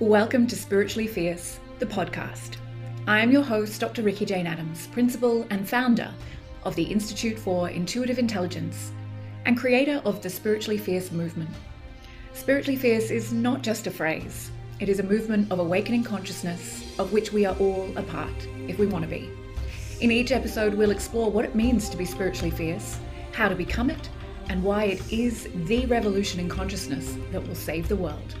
[0.00, 2.56] Welcome to Spiritually Fierce, the podcast.
[3.06, 4.00] I am your host, Dr.
[4.00, 6.10] Ricky Jane Adams, principal and founder
[6.64, 8.92] of the Institute for Intuitive Intelligence
[9.44, 11.50] and creator of the Spiritually Fierce movement.
[12.32, 17.12] Spiritually Fierce is not just a phrase, it is a movement of awakening consciousness of
[17.12, 19.28] which we are all a part if we want to be.
[20.00, 22.98] In each episode, we'll explore what it means to be spiritually fierce,
[23.32, 24.08] how to become it,
[24.48, 28.34] and why it is the revolution in consciousness that will save the world.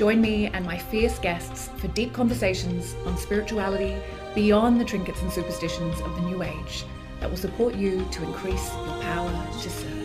[0.00, 3.94] Join me and my fierce guests for deep conversations on spirituality
[4.34, 6.86] beyond the trinkets and superstitions of the New Age
[7.20, 9.99] that will support you to increase your power to serve.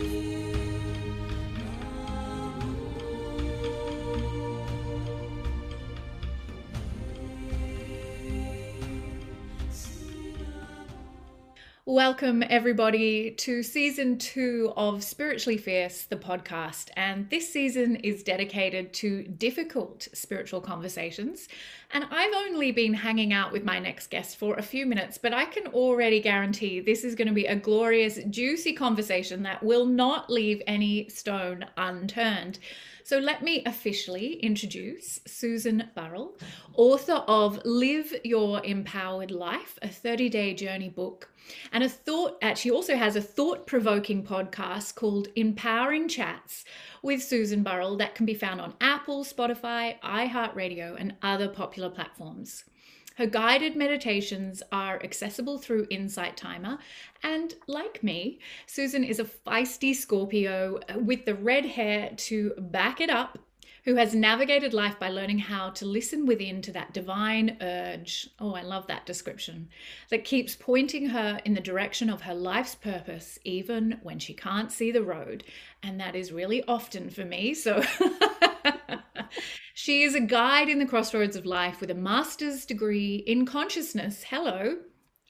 [11.96, 16.90] Welcome, everybody, to season two of Spiritually Fierce, the podcast.
[16.94, 21.48] And this season is dedicated to difficult spiritual conversations.
[21.92, 25.32] And I've only been hanging out with my next guest for a few minutes, but
[25.32, 29.86] I can already guarantee this is going to be a glorious, juicy conversation that will
[29.86, 32.58] not leave any stone unturned.
[33.06, 36.36] So let me officially introduce Susan Burrell,
[36.74, 41.30] author of Live Your Empowered Life, a 30 day journey book.
[41.70, 46.64] And a thought, she also has a thought provoking podcast called Empowering Chats
[47.00, 52.64] with Susan Burrell that can be found on Apple, Spotify, iHeartRadio, and other popular platforms.
[53.16, 56.78] Her guided meditations are accessible through Insight Timer.
[57.22, 63.00] And like me, Susan is a feisty Scorpio uh, with the red hair to back
[63.00, 63.38] it up
[63.86, 68.28] who has navigated life by learning how to listen within to that divine urge.
[68.40, 69.68] Oh, I love that description.
[70.10, 74.72] That keeps pointing her in the direction of her life's purpose, even when she can't
[74.72, 75.44] see the road.
[75.84, 77.54] And that is really often for me.
[77.54, 77.80] So
[79.78, 84.24] She is a guide in the crossroads of life with a master's degree in consciousness.
[84.24, 84.78] Hello.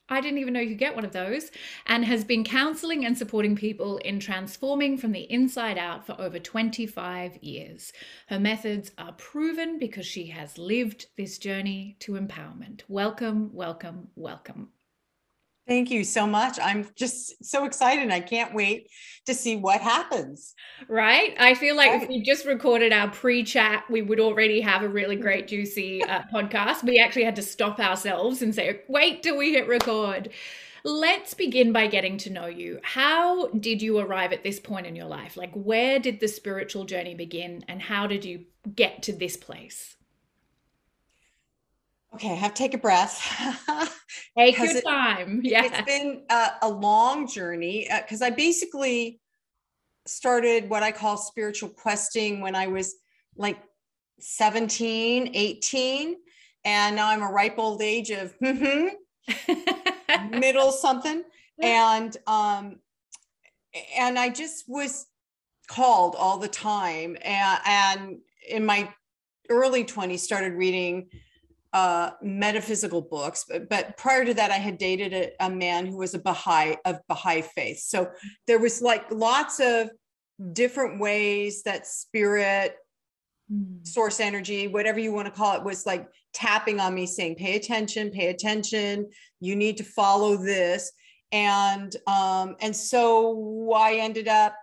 [0.08, 1.50] I didn't even know you could get one of those,
[1.84, 6.38] and has been counseling and supporting people in transforming from the inside out for over
[6.38, 7.92] 25 years.
[8.28, 12.82] Her methods are proven because she has lived this journey to empowerment.
[12.88, 14.68] Welcome, welcome, welcome.
[15.66, 16.58] Thank you so much.
[16.62, 18.10] I'm just so excited.
[18.10, 18.88] I can't wait
[19.26, 20.54] to see what happens.
[20.88, 21.34] Right?
[21.40, 22.02] I feel like right.
[22.02, 26.04] if we just recorded our pre chat, we would already have a really great, juicy
[26.04, 26.84] uh, podcast.
[26.84, 30.30] We actually had to stop ourselves and say, wait till we hit record.
[30.84, 32.78] Let's begin by getting to know you.
[32.84, 35.36] How did you arrive at this point in your life?
[35.36, 39.96] Like, where did the spiritual journey begin, and how did you get to this place?
[42.16, 43.20] Okay, I have to take a breath.
[44.38, 45.42] take your it, time.
[45.44, 45.64] Yeah.
[45.66, 49.20] It's been a, a long journey because uh, I basically
[50.06, 52.94] started what I call spiritual questing when I was
[53.36, 53.58] like
[54.20, 56.16] 17, 18.
[56.64, 58.34] And now I'm a ripe old age of
[60.30, 61.22] middle something.
[61.60, 62.76] And um,
[63.94, 65.04] and I just was
[65.68, 67.18] called all the time.
[67.22, 68.88] And, and in my
[69.50, 71.10] early 20s, started reading
[71.72, 75.96] uh, metaphysical books, but, but, prior to that, I had dated a, a, man who
[75.96, 77.80] was a Baha'i of Baha'i faith.
[77.80, 78.10] So
[78.46, 79.90] there was like lots of
[80.52, 82.76] different ways that spirit,
[83.52, 83.86] mm.
[83.86, 87.56] source energy, whatever you want to call it, was like tapping on me, saying, "Pay
[87.56, 89.10] attention, pay attention.
[89.40, 90.92] You need to follow this."
[91.32, 94.54] And um, and so I ended up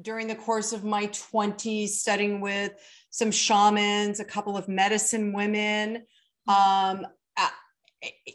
[0.00, 2.72] during the course of my 20s studying with
[3.10, 6.04] some shamans, a couple of medicine women
[6.48, 7.48] um, uh,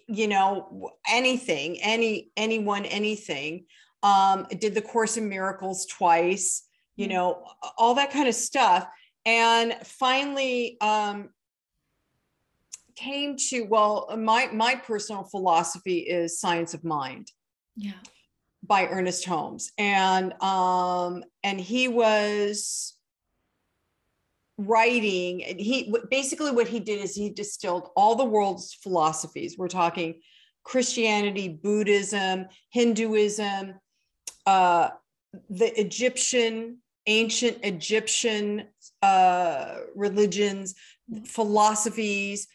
[0.07, 3.65] you know, anything, any, anyone, anything.
[4.01, 6.63] Um, did the Course in Miracles twice,
[6.95, 7.15] you mm-hmm.
[7.15, 7.45] know,
[7.77, 8.87] all that kind of stuff.
[9.25, 11.29] And finally, um,
[12.95, 17.31] came to well my my personal philosophy is science of mind
[17.75, 17.93] yeah
[18.63, 22.93] by ernest holmes and um and he was
[24.57, 29.57] writing he basically what he did is he distilled all the world's philosophies.
[29.57, 30.21] We're talking
[30.63, 33.75] christianity buddhism hinduism
[34.45, 34.89] uh,
[35.49, 38.65] the egyptian ancient egyptian
[39.01, 40.75] uh, religions
[41.25, 42.47] philosophies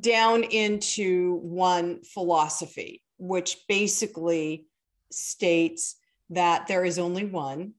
[0.00, 4.66] down into one philosophy which basically
[5.10, 5.96] states
[6.30, 7.72] that there is only one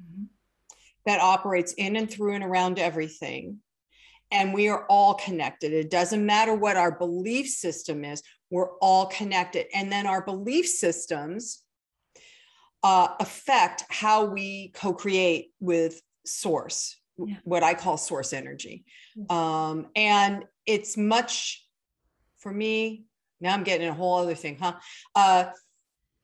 [0.00, 0.24] mm-hmm
[1.06, 3.58] that operates in and through and around everything.
[4.30, 5.72] And we are all connected.
[5.72, 9.66] It doesn't matter what our belief system is, we're all connected.
[9.74, 11.62] And then our belief systems
[12.82, 17.36] uh, affect how we co create with source, yeah.
[17.44, 18.84] what I call source energy.
[19.30, 21.66] Um, and it's much
[22.38, 23.04] for me.
[23.40, 24.74] Now I'm getting a whole other thing, huh?
[25.14, 25.46] Uh,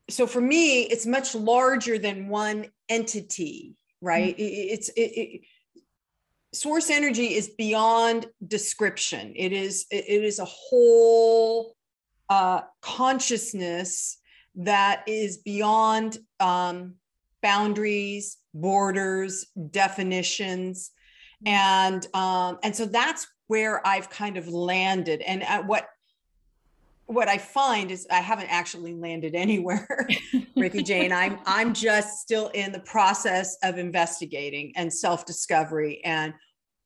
[0.09, 4.37] so for me, it's much larger than one entity, right?
[4.37, 4.43] Mm-hmm.
[4.43, 5.41] It, it's it, it,
[6.53, 9.33] source energy is beyond description.
[9.37, 11.75] It is it is a whole
[12.29, 14.19] uh, consciousness
[14.57, 16.95] that is beyond um,
[17.43, 20.91] boundaries, borders, definitions,
[21.47, 25.23] and um, and so that's where I've kind of landed.
[25.23, 25.89] And at what
[27.11, 30.07] what I find is I haven't actually landed anywhere,
[30.57, 31.13] Ricky Jane.
[31.13, 36.33] I'm I'm just still in the process of investigating and self-discovery and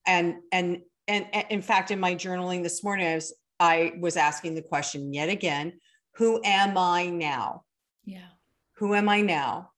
[0.06, 0.78] and and
[1.08, 4.62] and, and in fact in my journaling this morning I was I was asking the
[4.62, 5.74] question yet again,
[6.14, 7.64] who am I now?
[8.06, 8.28] Yeah.
[8.76, 9.72] Who am I now?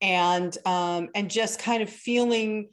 [0.00, 2.70] And um and just kind of feeling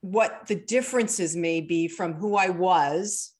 [0.00, 3.34] what the differences may be from who I was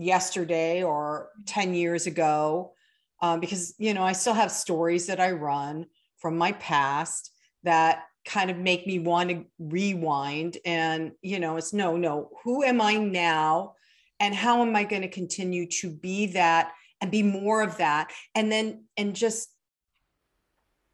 [0.00, 2.72] yesterday or 10 years ago
[3.20, 5.84] um, because you know i still have stories that i run
[6.16, 7.32] from my past
[7.64, 12.62] that kind of make me want to rewind and you know it's no no who
[12.64, 13.74] am i now?
[14.22, 18.12] And how am i going to continue to be that and be more of that?
[18.34, 19.48] And then and just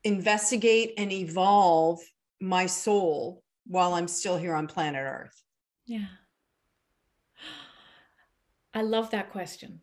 [0.05, 1.99] investigate and evolve
[2.41, 5.43] my soul while i'm still here on planet earth.
[5.87, 6.06] Yeah
[8.76, 9.81] I love that question.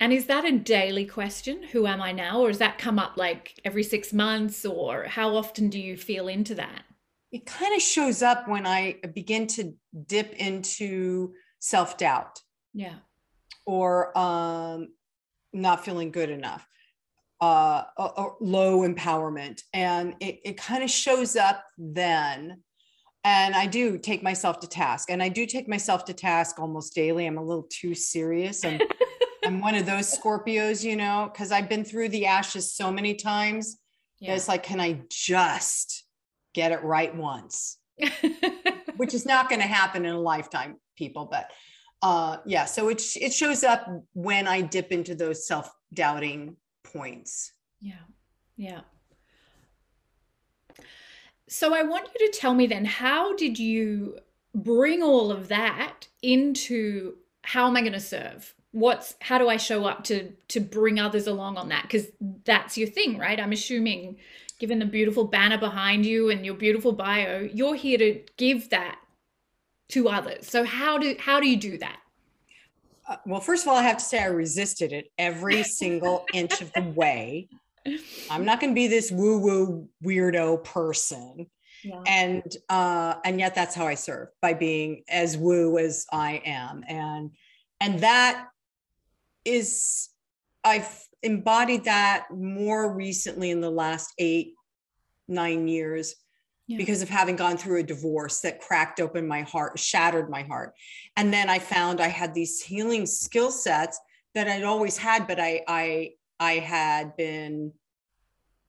[0.00, 1.62] And is that a daily question?
[1.62, 2.40] Who am I now?
[2.40, 4.64] Or does that come up like every six months?
[4.64, 6.82] Or how often do you feel into that?
[7.30, 9.74] It kind of shows up when I begin to
[10.08, 12.40] dip into self doubt.
[12.74, 12.96] Yeah.
[13.64, 14.88] Or um,
[15.52, 16.66] not feeling good enough,
[17.40, 19.62] uh, or, or low empowerment.
[19.72, 22.60] And it, it kind of shows up then
[23.24, 26.94] and I do take myself to task, and I do take myself to task almost
[26.94, 27.26] daily.
[27.26, 28.64] I'm a little too serious.
[28.64, 28.80] I'm,
[29.44, 33.14] I'm one of those Scorpios, you know, because I've been through the ashes so many
[33.14, 33.78] times.
[34.20, 34.34] Yeah.
[34.34, 36.04] It's like, can I just
[36.54, 37.78] get it right once?
[38.96, 41.26] Which is not going to happen in a lifetime, people.
[41.30, 41.50] But
[42.02, 47.52] uh, yeah, so it it shows up when I dip into those self doubting points.
[47.80, 47.94] Yeah,
[48.56, 48.80] yeah.
[51.48, 54.18] So I want you to tell me then, how did you
[54.54, 58.54] bring all of that into how am I going to serve?
[58.72, 61.82] What's how do I show up to to bring others along on that?
[61.82, 62.06] Because
[62.44, 63.38] that's your thing, right?
[63.38, 64.16] I'm assuming,
[64.58, 68.98] given the beautiful banner behind you and your beautiful bio, you're here to give that
[69.90, 70.48] to others.
[70.48, 71.98] So how do how do you do that?
[73.06, 76.62] Uh, well, first of all, I have to say I resisted it every single inch
[76.62, 77.48] of the way.
[78.30, 81.46] I'm not going to be this woo woo weirdo person.
[81.84, 82.00] Yeah.
[82.06, 86.84] And uh, and yet that's how I serve by being as woo as I am,
[86.86, 87.32] and
[87.80, 88.46] and that
[89.44, 90.10] is
[90.62, 90.88] I've
[91.24, 94.54] embodied that more recently in the last eight
[95.26, 96.14] nine years
[96.68, 96.76] yeah.
[96.76, 100.74] because of having gone through a divorce that cracked open my heart, shattered my heart,
[101.16, 103.98] and then I found I had these healing skill sets
[104.34, 106.10] that I'd always had, but I I
[106.42, 107.72] I had been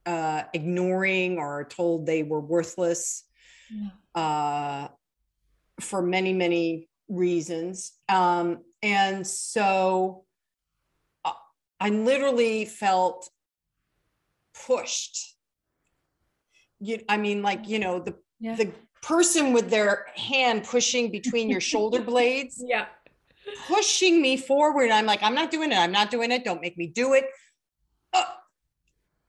[0.05, 3.23] uh, ignoring or told they were worthless
[3.71, 4.21] yeah.
[4.21, 4.87] uh,
[5.79, 7.93] for many, many reasons.
[8.07, 10.25] Um, and so
[11.25, 11.31] uh,
[11.79, 13.27] I literally felt
[14.67, 15.35] pushed.
[16.79, 18.55] You, I mean, like, you know, the, yeah.
[18.55, 22.63] the person with their hand pushing between your shoulder blades.
[22.63, 22.85] Yeah.
[23.67, 24.91] Pushing me forward.
[24.91, 25.77] I'm like, I'm not doing it.
[25.77, 26.45] I'm not doing it.
[26.45, 27.25] Don't make me do it.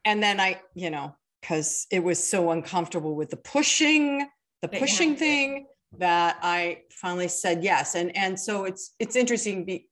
[0.04, 4.26] And then I, you know, because it was so uncomfortable with the pushing,
[4.62, 5.66] the pushing thing
[5.98, 7.94] that I finally said yes.
[7.94, 9.88] And and so it's it's interesting, be,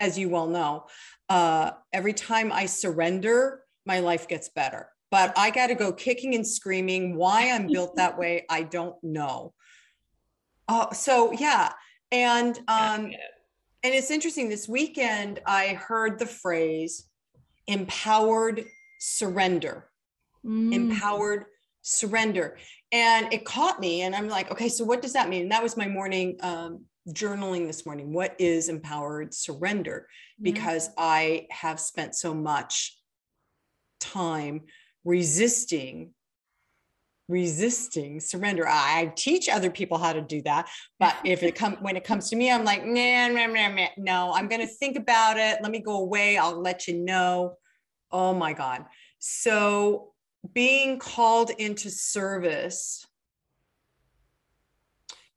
[0.00, 0.86] as you well know,
[1.28, 4.88] uh, every time I surrender, my life gets better.
[5.10, 7.16] But I got to go kicking and screaming.
[7.16, 9.52] Why I'm built that way, I don't know.
[10.68, 11.72] Uh, so yeah,
[12.12, 13.12] and um,
[13.82, 14.48] and it's interesting.
[14.48, 17.06] This weekend, I heard the phrase
[17.66, 18.64] "empowered
[19.00, 19.90] surrender,
[20.46, 20.72] mm.
[20.72, 21.46] empowered
[21.82, 22.58] surrender.
[22.92, 24.02] And it caught me.
[24.02, 25.42] And I'm like, okay, so what does that mean?
[25.42, 28.12] And that was my morning um, journaling this morning.
[28.12, 30.06] What is empowered surrender?
[30.40, 32.96] Because I have spent so much
[33.98, 34.62] time
[35.04, 36.14] resisting
[37.28, 38.66] resisting surrender.
[38.66, 42.28] I teach other people how to do that, but if it come when it comes
[42.30, 43.86] to me, I'm like, nah, nah, nah, nah.
[43.96, 45.58] no, I'm going to think about it.
[45.62, 46.36] Let me go away.
[46.36, 47.56] I'll let you know.
[48.12, 48.84] Oh my God.
[49.18, 50.12] So
[50.54, 53.06] being called into service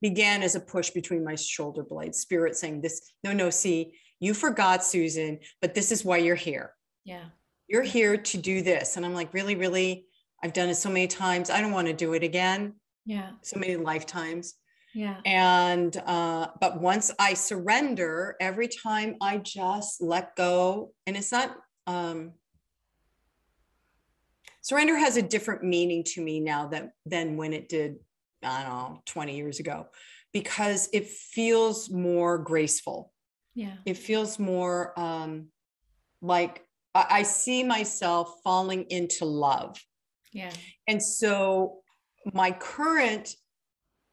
[0.01, 4.33] began as a push between my shoulder blades, spirit saying this, no, no, see, you
[4.33, 6.73] forgot susan but this is why you're here.
[7.03, 7.25] Yeah.
[7.67, 8.95] You're here to do this.
[8.95, 10.05] And i'm like really really?
[10.41, 11.49] I've done it so many times.
[11.49, 12.73] I don't want to do it again.
[13.05, 13.31] Yeah.
[13.41, 14.55] So many lifetimes.
[14.93, 15.17] Yeah.
[15.25, 21.57] And uh but once i surrender every time i just let go and it's not
[21.87, 22.33] um
[24.63, 27.97] surrender has a different meaning to me now that than when it did
[28.43, 29.85] i don't know 20 years ago
[30.33, 33.13] because it feels more graceful.
[33.55, 33.75] Yeah.
[33.85, 35.47] It feels more um
[36.21, 36.65] like
[36.95, 39.79] I, I see myself falling into love.
[40.33, 40.51] Yeah.
[40.87, 41.77] And so
[42.33, 43.35] my current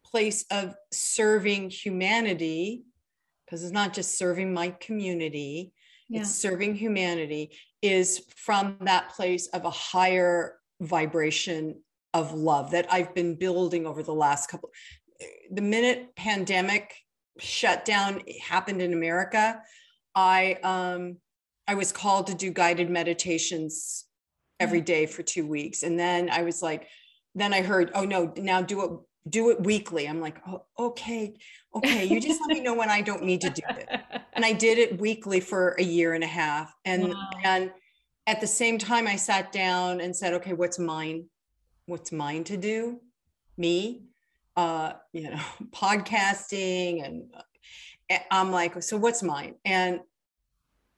[0.05, 2.85] place of serving humanity
[3.47, 5.73] because it's not just serving my community
[6.11, 6.23] yeah.
[6.23, 7.53] It's serving humanity
[7.83, 11.81] is from that place of a higher vibration
[12.13, 14.71] of love that I've been building over the last couple
[15.53, 16.95] the minute pandemic
[17.39, 19.63] shutdown happened in America
[20.15, 21.19] I um
[21.69, 24.07] I was called to do guided meditations
[24.59, 25.85] every day for 2 weeks.
[25.85, 26.89] And then I was like
[27.37, 28.91] then I heard oh no now do it
[29.29, 31.35] do it weekly I'm like oh, okay
[31.75, 33.89] okay you just let me know when I don't need to do it
[34.41, 36.75] and I did it weekly for a year and a half.
[36.87, 37.31] And Wow.
[37.45, 37.71] and
[38.27, 41.27] at the same time, I sat down and said, okay, what's mine?
[41.85, 43.01] What's mine to do?
[43.59, 44.05] Me,
[44.57, 45.41] uh, you know,
[45.73, 49.57] podcasting, and uh, I'm like, so what's mine?
[49.67, 50.01] And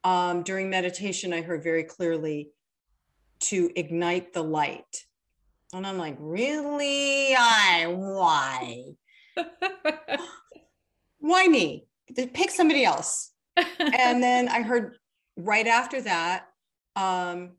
[0.05, 2.51] um, during meditation, I heard very clearly
[3.41, 5.07] to ignite the light.
[5.73, 7.35] And I'm like, really?
[7.35, 8.85] I why?
[11.19, 11.87] Why me?
[12.35, 14.97] Pick somebody else and then I heard
[15.37, 16.47] right after that,
[16.97, 17.53] um,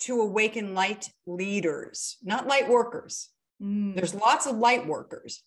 [0.00, 3.28] to awaken light leaders, not light workers.
[3.62, 5.42] Mm, There's lots of light workers,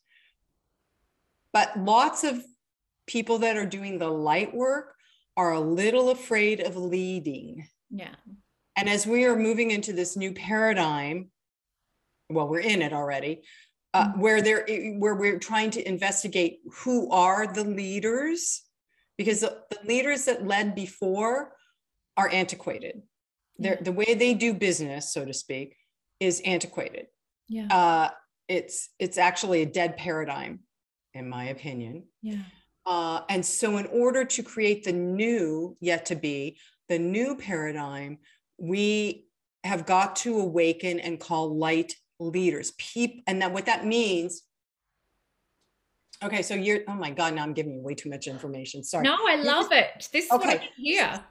[1.52, 2.42] but lots of
[3.06, 4.96] people that are doing the light work
[5.36, 7.68] are a little afraid of leading.
[7.90, 8.16] yeah
[8.76, 11.30] And as we are moving into this new paradigm,
[12.30, 13.44] well, we're in it already,
[13.94, 14.18] uh, Mhm.
[14.20, 14.66] where there
[15.00, 18.64] where we're trying to investigate who are the leaders,
[19.18, 21.56] because the, the leaders that led before
[22.18, 23.04] are antiquated.
[23.58, 25.78] They're, the way they do business, so to speak,
[26.20, 27.08] is antiquated.
[27.48, 28.10] yeah Uh,
[28.48, 30.60] it's it's actually a dead paradigm,
[31.14, 32.08] in my opinion.
[32.22, 32.44] yeah
[32.88, 38.20] Uh, and so, in order to create the new, yet to be, the new paradigm,
[38.58, 39.28] we
[39.64, 42.72] have got to awaken and call light leaders.
[42.78, 44.44] Peep, and that what that means.
[46.24, 46.80] Okay, so you're.
[46.88, 47.34] Oh my God!
[47.34, 48.84] Now I'm giving you way too much information.
[48.84, 49.04] Sorry.
[49.04, 50.70] no i love it this is what I Okay.
[50.78, 51.24] hear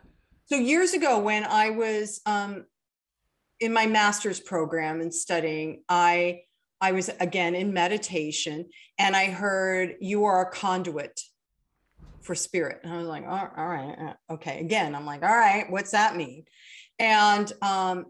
[0.46, 2.66] So years ago, when I was um,
[3.60, 6.42] in my master's program and studying, I
[6.80, 8.66] I was again in meditation,
[8.98, 11.18] and I heard you are a conduit
[12.20, 14.60] for spirit, and I was like, all all right, uh, okay.
[14.60, 16.44] Again, I'm like, all right, what's that mean?
[16.98, 18.06] And um,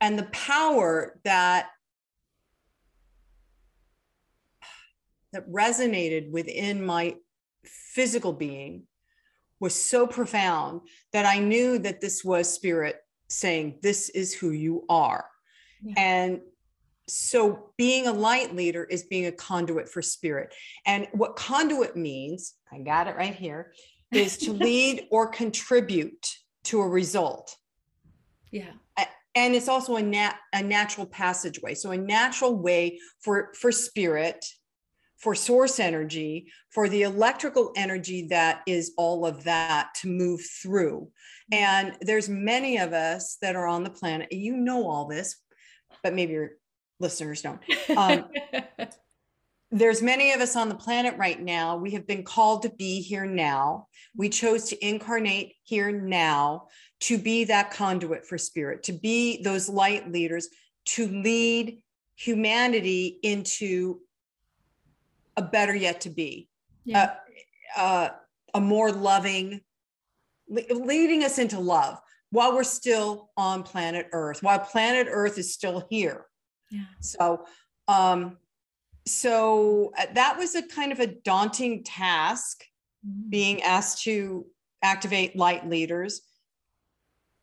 [0.00, 1.70] and the power that
[5.32, 7.14] that resonated within my
[7.64, 8.84] physical being
[9.60, 12.96] was so profound that I knew that this was spirit
[13.28, 15.26] saying, This is who you are.
[15.82, 15.94] Yeah.
[15.96, 16.40] And
[17.08, 20.54] so being a light leader is being a conduit for spirit.
[20.86, 23.72] And what conduit means, I got it right here,
[24.12, 26.26] is to lead or contribute
[26.68, 27.56] to a result.
[28.50, 28.72] yeah
[29.34, 31.74] And it's also a, nat- a natural passageway.
[31.74, 34.44] So a natural way for, for spirit,
[35.18, 41.10] for source energy, for the electrical energy that is all of that to move through.
[41.52, 44.32] And there's many of us that are on the planet.
[44.32, 45.36] You know all this,
[46.02, 46.50] but maybe your
[47.00, 47.60] listeners don't.
[47.96, 48.26] Um,
[49.70, 51.76] There's many of us on the planet right now.
[51.76, 53.88] We have been called to be here now.
[54.16, 56.68] We chose to incarnate here now
[57.00, 60.48] to be that conduit for spirit, to be those light leaders,
[60.86, 61.82] to lead
[62.16, 64.00] humanity into
[65.36, 66.48] a better yet to be
[66.84, 67.14] yeah
[67.76, 68.08] uh,
[68.54, 69.60] a more loving,
[70.48, 71.98] leading us into love
[72.30, 76.26] while we're still on planet Earth, while planet Earth is still here.
[76.70, 77.44] yeah So,
[77.86, 78.38] um,
[79.08, 82.64] so uh, that was a kind of a daunting task,
[83.06, 83.30] Mm.
[83.30, 84.44] being asked to
[84.82, 86.22] activate light leaders.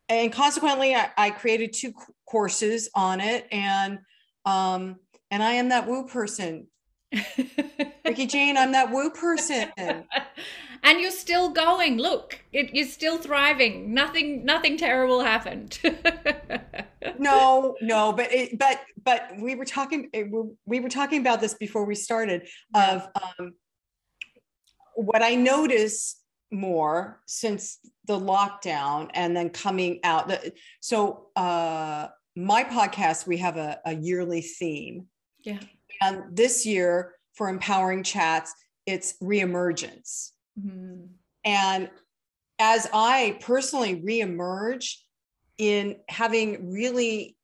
[0.09, 1.93] And consequently, I, I created two
[2.27, 3.99] courses on it, and
[4.45, 4.97] um,
[5.31, 6.67] and I am that woo person,
[8.05, 8.57] Ricky Jane.
[8.57, 9.71] I'm that woo person.
[10.83, 15.79] and you're still going look it, you're still thriving nothing nothing terrible happened
[17.19, 21.53] no no but it, but but we were talking we- we were talking about this
[21.53, 23.07] before we started of
[23.39, 23.53] um
[24.95, 26.21] what I notice
[26.51, 30.31] more since the lockdown and then coming out.
[30.79, 35.07] So, uh, my podcast, we have a, a yearly theme.
[35.43, 35.59] Yeah.
[36.01, 38.53] And this year for Empowering Chats,
[38.85, 40.31] it's reemergence.
[40.59, 41.05] Mm-hmm.
[41.45, 41.89] And
[42.59, 44.95] as I personally reemerge
[45.57, 47.37] in having really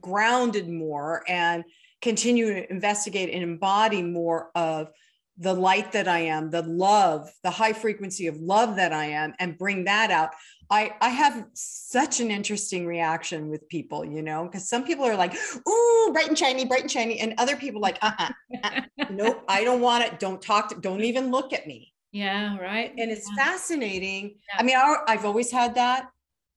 [0.00, 1.64] grounded more and
[2.02, 4.90] continue to investigate and embody more of
[5.38, 9.34] the light that I am, the love, the high frequency of love that I am,
[9.40, 10.30] and bring that out.
[10.70, 15.16] I, I have such an interesting reaction with people, you know, because some people are
[15.16, 15.34] like,
[15.68, 17.18] ooh, bright and shiny, bright and shiny.
[17.20, 18.30] And other people like, uh-uh,
[18.62, 18.80] uh-uh.
[19.10, 20.20] nope, I don't want it.
[20.20, 21.92] Don't talk to, don't even look at me.
[22.12, 22.92] Yeah, right.
[22.96, 23.44] And it's yeah.
[23.44, 24.36] fascinating.
[24.48, 24.60] Yeah.
[24.60, 26.08] I mean, I, I've always had that.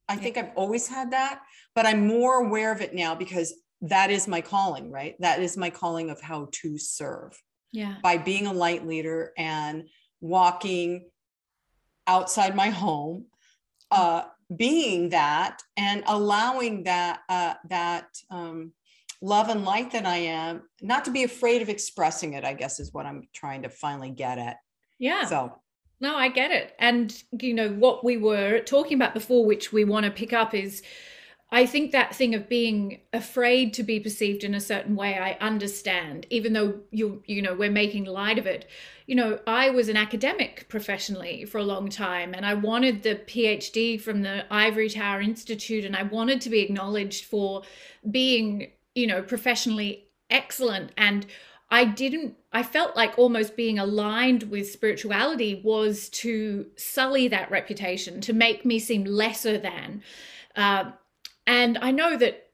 [0.09, 0.19] I yeah.
[0.19, 1.41] think I've always had that,
[1.75, 5.15] but I'm more aware of it now because that is my calling, right?
[5.19, 7.41] That is my calling of how to serve.
[7.71, 7.95] Yeah.
[8.01, 9.89] By being a light leader and
[10.21, 11.09] walking
[12.07, 13.25] outside my home,
[13.91, 14.23] uh,
[14.55, 18.71] being that and allowing that uh, that um,
[19.21, 22.45] love and light that I am, not to be afraid of expressing it.
[22.45, 24.57] I guess is what I'm trying to finally get at.
[24.99, 25.25] Yeah.
[25.25, 25.59] So
[25.99, 26.75] no, I get it.
[26.79, 30.53] And, you know, what we were talking about before, which we want to pick up,
[30.53, 30.83] is
[31.49, 35.37] I think that thing of being afraid to be perceived in a certain way, I
[35.39, 38.67] understand, even though you you know we're making light of it.
[39.05, 43.15] You know, I was an academic professionally for a long time, and I wanted the
[43.15, 47.63] PhD from the Ivory Tower Institute, and I wanted to be acknowledged for
[48.11, 50.91] being, you know, professionally excellent.
[50.97, 51.25] And
[51.69, 58.21] I didn't, I felt like almost being aligned with spirituality was to sully that reputation,
[58.21, 60.01] to make me seem lesser than.
[60.55, 60.91] Uh,
[61.45, 62.51] and I know that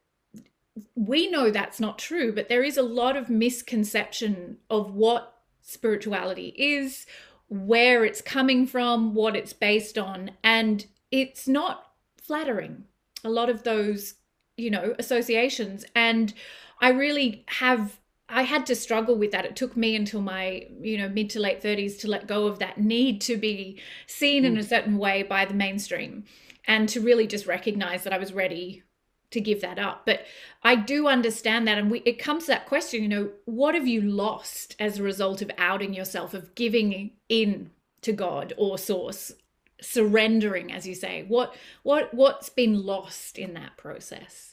[0.96, 6.54] we know that's not true, but there is a lot of misconception of what spirituality
[6.58, 7.06] is,
[7.50, 10.32] where it's coming from, what it's based on.
[10.44, 12.86] And it's not flattering,
[13.24, 14.16] a lot of those,
[14.58, 15.86] you know, associations.
[15.96, 16.34] And
[16.82, 18.00] I really have
[18.34, 19.46] I had to struggle with that.
[19.46, 22.58] It took me until my, you know, mid to late 30s to let go of
[22.60, 24.48] that need to be seen mm.
[24.48, 26.24] in a certain way by the mainstream
[26.66, 28.82] and to really just recognize that I was ready
[29.30, 30.08] to give that up.
[30.08, 30.22] But
[30.64, 31.78] I do understand that.
[31.78, 35.04] And we, it comes to that question, you know, what have you lost as a
[35.04, 37.70] result of outing yourself, of giving in
[38.02, 39.32] to God or source,
[39.80, 41.26] surrendering, as you say?
[41.28, 44.53] What what what's been lost in that process?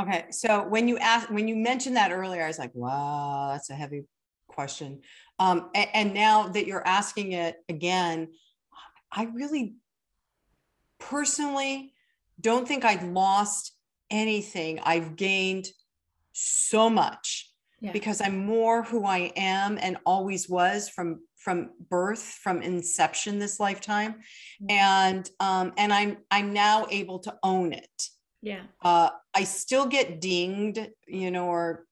[0.00, 0.26] Okay.
[0.30, 3.74] So when you asked when you mentioned that earlier, I was like, wow, that's a
[3.74, 4.04] heavy
[4.46, 5.00] question.
[5.38, 8.28] Um, and, and now that you're asking it again,
[9.10, 9.74] I really
[10.98, 11.94] personally
[12.40, 13.72] don't think I've lost
[14.10, 14.80] anything.
[14.84, 15.68] I've gained
[16.32, 17.92] so much yeah.
[17.92, 23.60] because I'm more who I am and always was from from birth, from inception this
[23.60, 24.14] lifetime.
[24.62, 24.70] Mm-hmm.
[24.70, 28.08] And um, and I'm I'm now able to own it.
[28.42, 28.62] Yeah.
[28.82, 31.86] Uh, I still get dinged, you know, or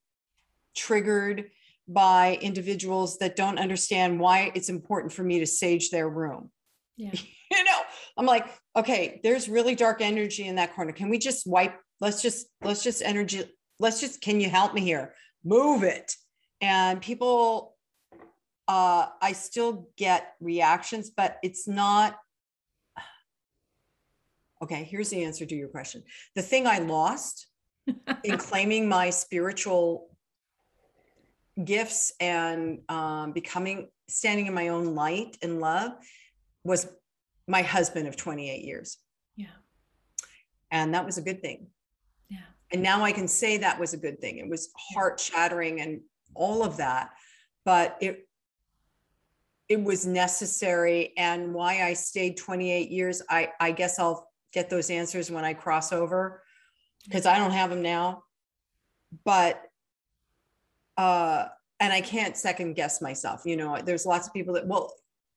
[0.76, 1.50] triggered
[1.88, 6.50] by individuals that don't understand why it's important for me to sage their room.
[6.96, 7.12] Yeah.
[7.50, 7.80] you know,
[8.16, 10.92] I'm like, okay, there's really dark energy in that corner.
[10.92, 11.78] Can we just wipe?
[12.00, 13.44] Let's just, let's just energy,
[13.78, 15.14] let's just, can you help me here?
[15.44, 16.14] Move it.
[16.60, 17.76] And people,
[18.68, 22.16] uh, I still get reactions, but it's not.
[24.62, 26.02] Okay, here's the answer to your question.
[26.34, 27.46] The thing I lost
[28.24, 30.08] in claiming my spiritual
[31.62, 35.92] gifts and um, becoming standing in my own light and love
[36.64, 36.88] was
[37.48, 38.98] my husband of 28 years.
[39.36, 39.46] Yeah.
[40.70, 41.68] And that was a good thing.
[42.28, 42.38] Yeah.
[42.72, 44.38] And now I can say that was a good thing.
[44.38, 46.00] It was heart shattering and
[46.34, 47.10] all of that,
[47.64, 48.22] but it
[49.68, 54.90] it was necessary and why I stayed 28 years I I guess I'll get those
[54.90, 56.42] answers when I cross over
[57.04, 58.24] because I don't have them now.
[59.24, 59.62] But
[60.96, 61.46] uh
[61.78, 63.42] and I can't second guess myself.
[63.44, 64.92] You know, there's lots of people that well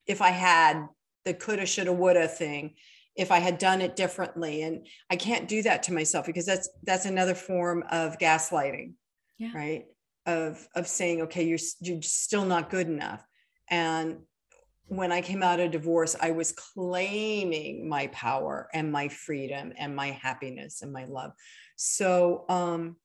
[0.08, 0.88] if I had
[1.26, 2.76] the coulda, shoulda, woulda thing
[3.16, 4.62] if I had done it differently.
[4.64, 8.94] And I can't do that to myself because that's that's another form of gaslighting,
[9.38, 9.52] yeah.
[9.54, 9.86] right?
[10.26, 13.24] Of of saying, okay, you're you're still not good enough.
[13.70, 14.20] And
[14.90, 19.96] when I came out of divorce, I was claiming my power and my freedom and
[19.96, 21.32] my happiness and my love.
[21.76, 22.98] So um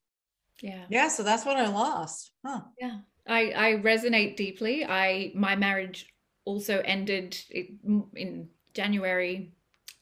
[0.61, 0.85] yeah.
[0.89, 2.31] Yeah, so that's what I lost.
[2.45, 2.63] Huh.
[2.81, 2.99] Yeah.
[3.27, 4.85] I I resonate deeply.
[4.85, 6.07] I my marriage
[6.45, 9.53] also ended in January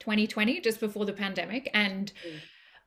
[0.01, 1.71] 2020, just before the pandemic.
[1.73, 2.38] And mm.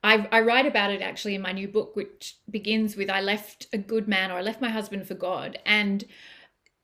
[0.03, 3.67] I, I write about it actually in my new book, which begins with I left
[3.73, 5.57] a good man or I left my husband for God.
[5.65, 6.03] And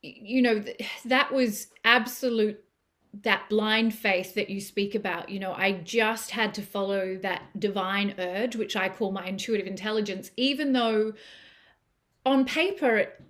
[0.02, 0.64] you know
[1.06, 2.64] that was absolute
[3.24, 7.42] that blind faith that you speak about you know i just had to follow that
[7.60, 11.12] divine urge which i call my intuitive intelligence even though
[12.26, 13.22] on paper it,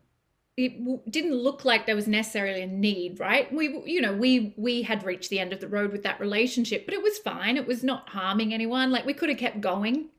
[0.57, 3.51] it didn't look like there was necessarily a need right?
[3.53, 6.85] We you know we we had reached the end of the road with that relationship
[6.85, 7.57] but it was fine.
[7.57, 8.91] It was not harming anyone.
[8.91, 10.09] Like we could have kept going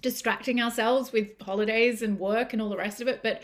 [0.00, 3.42] distracting ourselves with holidays and work and all the rest of it but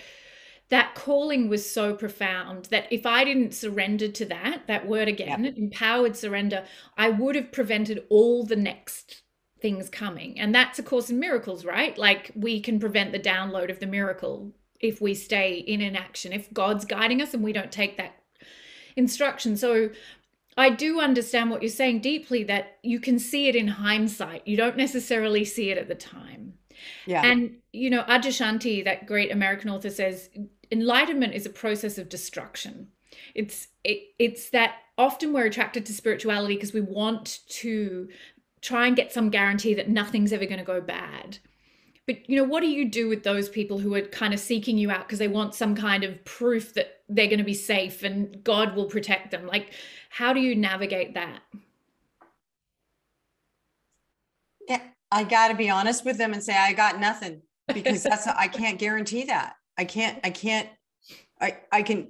[0.73, 5.45] that calling was so profound that if I didn't surrender to that, that word again,
[5.45, 5.55] yep.
[5.59, 6.65] empowered surrender,
[6.97, 9.21] I would have prevented all the next
[9.61, 10.41] things coming.
[10.41, 11.97] And that's a course in miracles, right?
[11.99, 16.51] Like we can prevent the download of the miracle if we stay in inaction, if
[16.55, 18.15] God's guiding us and we don't take that
[18.97, 19.59] instruction.
[19.59, 19.91] So
[20.57, 24.49] I do understand what you're saying deeply that you can see it in hindsight.
[24.49, 26.55] You don't necessarily see it at the time.
[27.07, 27.25] Yeah.
[27.25, 30.31] And you know, Adyashanti, that great American author, says
[30.73, 32.89] enlightenment is a process of destruction.
[33.35, 38.09] It's it, it's that often we're attracted to spirituality because we want to
[38.61, 41.39] try and get some guarantee that nothing's ever going to go bad.
[42.07, 44.79] But you know what do you do with those people who are kind of seeking
[44.79, 48.03] you out because they want some kind of proof that they're going to be safe
[48.03, 49.47] and god will protect them?
[49.47, 49.73] Like
[50.09, 51.41] how do you navigate that?
[54.69, 54.81] Yeah
[55.13, 58.49] i got to be honest with them and say i got nothing because that's i
[58.49, 60.69] can't guarantee that I can't, I can't,
[61.41, 62.09] I, I can,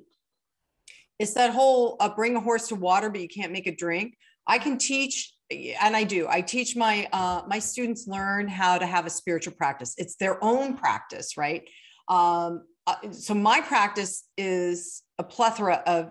[1.18, 4.16] it's that whole uh, bring a horse to water, but you can't make a drink.
[4.46, 6.26] I can teach, and I do.
[6.28, 9.94] I teach my uh, my students learn how to have a spiritual practice.
[9.98, 11.62] It's their own practice, right?
[12.08, 16.10] Um, uh, so my practice is a plethora of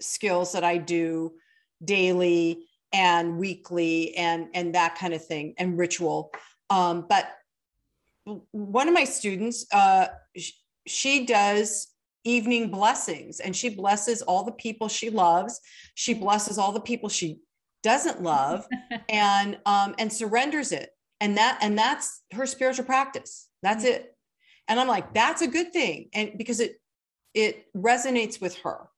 [0.00, 1.32] skills that I do
[1.84, 6.30] daily and weekly, and and that kind of thing, and ritual.
[6.70, 7.28] Um, but
[8.52, 10.06] one of my students, uh,
[10.86, 11.88] she does
[12.24, 15.60] evening blessings and she blesses all the people she loves.
[15.94, 17.40] She blesses all the people she
[17.82, 18.66] doesn't love
[19.08, 20.90] and um and surrenders it.
[21.20, 23.48] And that and that's her spiritual practice.
[23.62, 24.16] That's it.
[24.68, 26.08] And i'm like that's a good thing.
[26.14, 26.80] And because it
[27.34, 28.88] it resonates with her.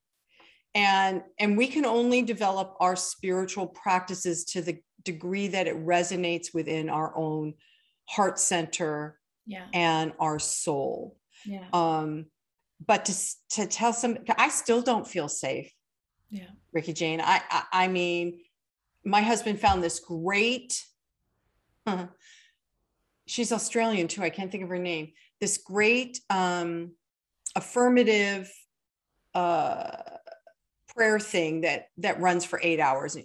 [0.75, 6.53] And and we can only develop our spiritual practices to the degree that it resonates
[6.53, 7.55] within our own
[8.09, 9.66] heart center yeah.
[9.72, 11.64] and our soul yeah.
[11.72, 12.26] Um,
[12.85, 13.14] but to
[13.50, 15.72] to tell some, I still don't feel safe.
[16.30, 16.48] Yeah.
[16.72, 17.20] Ricky Jane.
[17.20, 18.40] I, I, I mean,
[19.04, 20.85] my husband found this great.
[23.26, 24.22] she's Australian too.
[24.22, 25.12] I can't think of her name.
[25.40, 26.92] This great um,
[27.54, 28.52] affirmative
[29.35, 29.92] uh,
[30.88, 33.16] prayer thing that that runs for eight hours,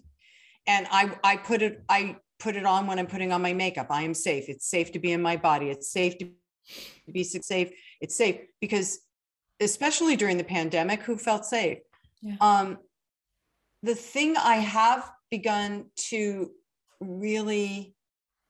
[0.67, 3.88] and I I put it I put it on when I'm putting on my makeup.
[3.89, 4.49] I am safe.
[4.49, 5.69] It's safe to be in my body.
[5.69, 6.29] It's safe to
[7.12, 9.00] be safe it's safe because
[9.60, 11.80] especially during the pandemic who felt safe
[12.21, 12.36] yeah.
[12.41, 12.78] um,
[13.84, 16.52] the thing i have begun to
[17.00, 17.95] really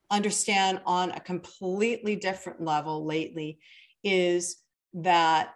[0.10, 3.60] understand on a completely different level lately
[4.04, 4.58] is
[4.94, 5.54] that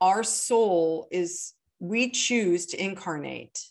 [0.00, 3.62] our soul is we choose to incarnate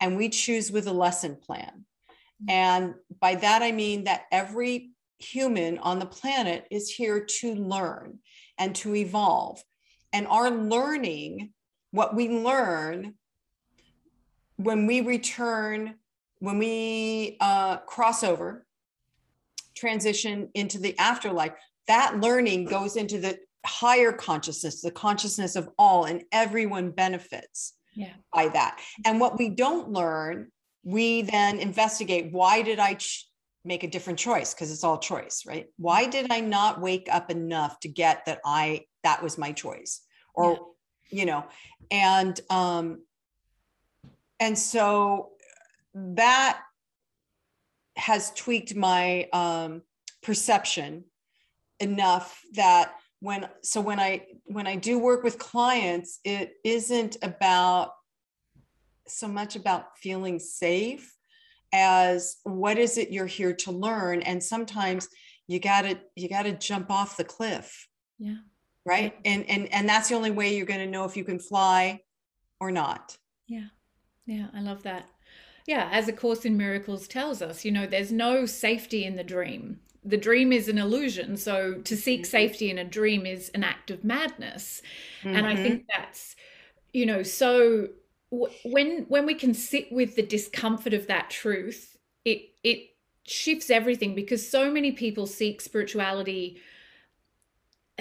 [0.00, 1.84] and we choose with a lesson plan
[2.42, 2.50] mm.
[2.50, 8.18] and by that i mean that every human on the planet is here to learn
[8.58, 9.62] and to evolve.
[10.12, 11.52] And our learning,
[11.90, 13.14] what we learn
[14.56, 15.94] when we return,
[16.38, 18.66] when we uh, cross over,
[19.74, 21.52] transition into the afterlife,
[21.88, 28.12] that learning goes into the higher consciousness, the consciousness of all, and everyone benefits yeah.
[28.32, 28.80] by that.
[29.04, 30.50] And what we don't learn,
[30.84, 33.26] we then investigate why did I ch-
[33.64, 35.66] make a different choice because it's all choice right?
[35.76, 40.00] Why did i not wake up enough to get that i that was my choice?
[40.34, 40.74] Or
[41.10, 41.20] yeah.
[41.20, 41.44] you know
[41.90, 43.02] and um
[44.40, 45.30] and so
[45.94, 46.60] that
[47.96, 49.82] has tweaked my um
[50.22, 51.04] perception
[51.80, 57.92] enough that when so when i when i do work with clients it isn't about
[59.06, 61.14] so much about feeling safe
[61.74, 64.22] as what is it you're here to learn?
[64.22, 65.08] And sometimes
[65.48, 67.88] you got to you got to jump off the cliff.
[68.18, 68.36] Yeah.
[68.86, 69.14] Right?
[69.24, 72.00] And and and that's the only way you're going to know if you can fly
[72.60, 73.18] or not.
[73.48, 73.66] Yeah.
[74.24, 75.08] Yeah i love that.
[75.66, 79.24] Yeah as a course in miracles tells us you know there's no safety in the
[79.24, 79.80] dream.
[80.06, 81.36] The dream is an illusion.
[81.36, 82.30] So to seek mm-hmm.
[82.30, 84.80] safety in a dream is an act of madness.
[85.22, 85.36] Mm-hmm.
[85.36, 86.00] and i think mm-hmm.
[86.00, 86.36] that's
[86.92, 87.88] you know so
[88.64, 92.90] when when we can sit with the discomfort of that truth it it
[93.24, 96.58] shifts everything because so many people seek spirituality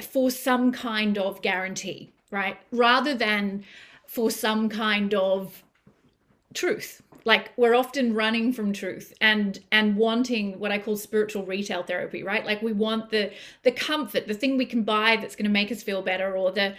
[0.01, 2.57] for some kind of guarantee right?
[2.71, 3.63] Rather than
[4.07, 5.63] for some kind of
[6.53, 7.01] truth.
[7.25, 12.21] Like we're often running from truth and and wanting what i call spiritual retail therapy
[12.21, 12.45] right?
[12.45, 13.31] Like we want the
[13.63, 16.51] the comfort the thing we can buy that's going to make us feel better or
[16.51, 16.75] the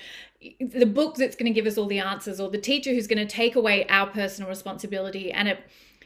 [0.60, 3.26] the book that's going to give us all the answers or the teacher who's going
[3.26, 5.32] to take away our personal responsibility.
[5.32, 5.60] And it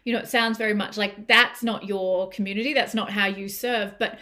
[0.05, 3.49] you know it sounds very much like that's not your community that's not how you
[3.49, 4.19] serve but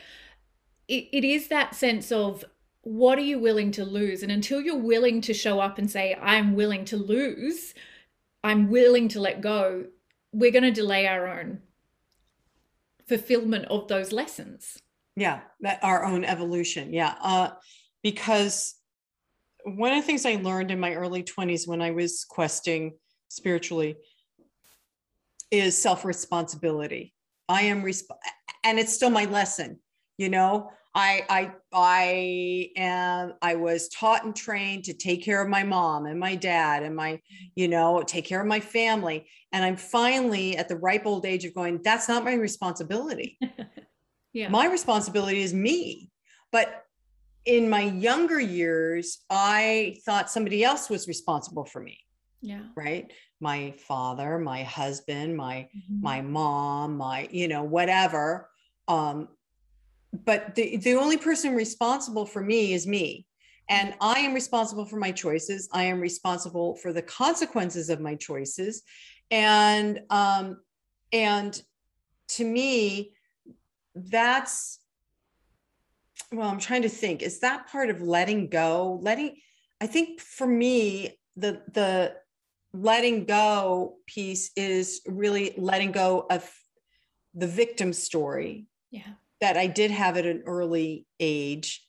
[0.88, 2.44] it, it is that sense of
[2.82, 4.22] what are you willing to lose?
[4.22, 7.74] And until you're willing to show up and say i'm willing to lose
[8.46, 9.84] i'm willing to let go
[10.32, 11.60] we're going to delay our own
[13.08, 14.78] fulfillment of those lessons.
[15.16, 16.92] Yeah, that our own evolution.
[16.92, 17.14] Yeah.
[17.20, 17.50] Uh,
[18.02, 18.74] because
[19.64, 22.94] one of the things I learned in my early 20s when I was questing
[23.28, 23.96] spiritually
[25.50, 27.14] is self responsibility.
[27.48, 28.10] I am, resp-
[28.64, 29.78] and it's still my lesson,
[30.18, 35.48] you know, I I I am I was taught and trained to take care of
[35.48, 37.20] my mom and my dad and my
[37.54, 41.44] you know take care of my family and I'm finally at the ripe old age
[41.44, 43.38] of going that's not my responsibility.
[44.32, 44.48] yeah.
[44.48, 46.10] My responsibility is me.
[46.50, 46.82] But
[47.44, 51.98] in my younger years I thought somebody else was responsible for me.
[52.40, 52.62] Yeah.
[52.74, 53.12] Right?
[53.38, 56.00] My father, my husband, my mm-hmm.
[56.00, 58.48] my mom, my you know whatever
[58.88, 59.28] um
[60.24, 63.26] but the, the only person responsible for me is me.
[63.68, 65.68] And i am responsible for my choices.
[65.72, 68.82] I am responsible for the consequences of my choices.
[69.30, 70.60] And um
[71.12, 71.60] and
[72.28, 73.12] to me
[73.94, 74.78] that's
[76.32, 77.22] well i'm trying to think.
[77.22, 79.00] Is that part of letting go?
[79.02, 79.36] Letting
[79.80, 82.14] i think for me the the
[82.72, 86.48] letting go piece is really letting go of
[87.34, 88.66] the victim story.
[88.90, 91.86] Yeah that I did have at an early age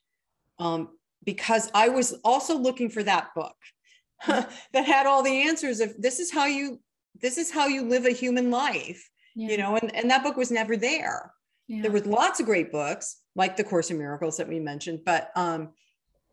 [0.59, 0.89] um,
[1.23, 3.55] because I was also looking for that book
[4.27, 6.79] that had all the answers of this is how you
[7.21, 9.49] this is how you live a human life yeah.
[9.49, 11.31] you know and, and that book was never there
[11.67, 11.81] yeah.
[11.83, 15.29] there was lots of great books like the course in miracles that we mentioned but
[15.35, 15.69] um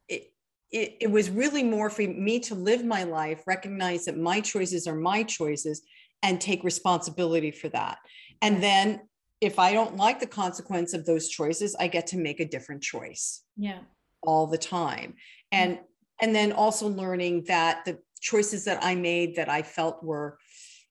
[0.08, 0.32] it,
[0.70, 4.86] it it was really more for me to live my life recognize that my choices
[4.86, 5.82] are my choices
[6.22, 7.98] and take responsibility for that
[8.40, 9.00] and then
[9.40, 12.82] if I don't like the consequence of those choices, I get to make a different
[12.82, 13.42] choice.
[13.56, 13.80] Yeah.
[14.22, 15.14] All the time.
[15.52, 15.70] Mm-hmm.
[15.70, 15.78] And
[16.20, 20.38] and then also learning that the choices that I made that I felt were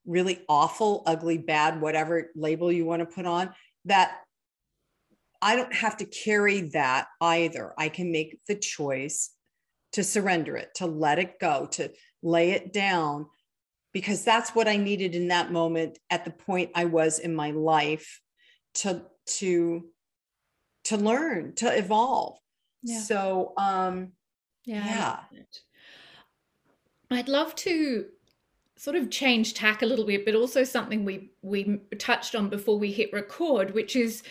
[0.06, 3.54] really awful, ugly, bad, whatever label you want to put on,
[3.86, 4.20] that
[5.42, 7.74] I don't have to carry that either.
[7.78, 9.32] I can make the choice
[9.94, 13.28] to surrender it, to let it go, to lay it down,
[13.94, 17.52] because that's what I needed in that moment at the point I was in my
[17.52, 18.20] life
[18.74, 19.86] to to
[20.84, 22.38] to learn to evolve
[22.82, 23.00] yeah.
[23.00, 24.12] so um
[24.66, 25.40] yeah, yeah.
[27.12, 28.06] i'd love to
[28.76, 32.78] sort of change tack a little bit but also something we we touched on before
[32.78, 34.24] we hit record which is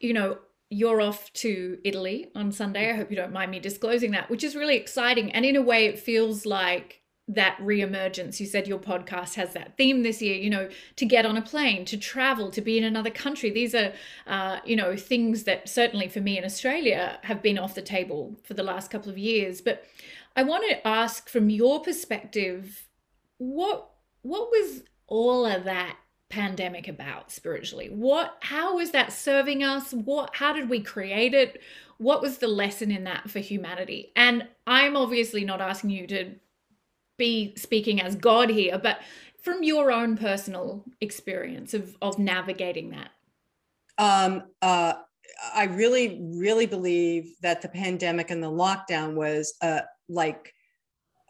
[0.00, 0.38] you know
[0.70, 2.90] you're off to Italy on Sunday.
[2.90, 5.32] I hope you don't mind me disclosing that, which is really exciting.
[5.32, 6.97] And in a way, it feels like
[7.28, 8.40] that reemergence.
[8.40, 11.42] You said your podcast has that theme this year, you know, to get on a
[11.42, 13.50] plane, to travel, to be in another country.
[13.50, 13.92] These are,
[14.26, 18.36] uh, you know, things that certainly for me in Australia have been off the table
[18.44, 19.60] for the last couple of years.
[19.60, 19.84] But
[20.34, 22.86] I want to ask from your perspective,
[23.36, 23.90] what
[24.22, 25.96] what was all of that
[26.30, 27.88] pandemic about spiritually?
[27.88, 29.92] What how was that serving us?
[29.92, 31.60] What how did we create it?
[31.98, 34.12] What was the lesson in that for humanity?
[34.16, 36.34] And I'm obviously not asking you to
[37.18, 39.00] be speaking as God here, but
[39.42, 43.10] from your own personal experience of of navigating that.
[43.98, 44.94] Um, uh,
[45.54, 50.52] I really, really believe that the pandemic and the lockdown was uh, like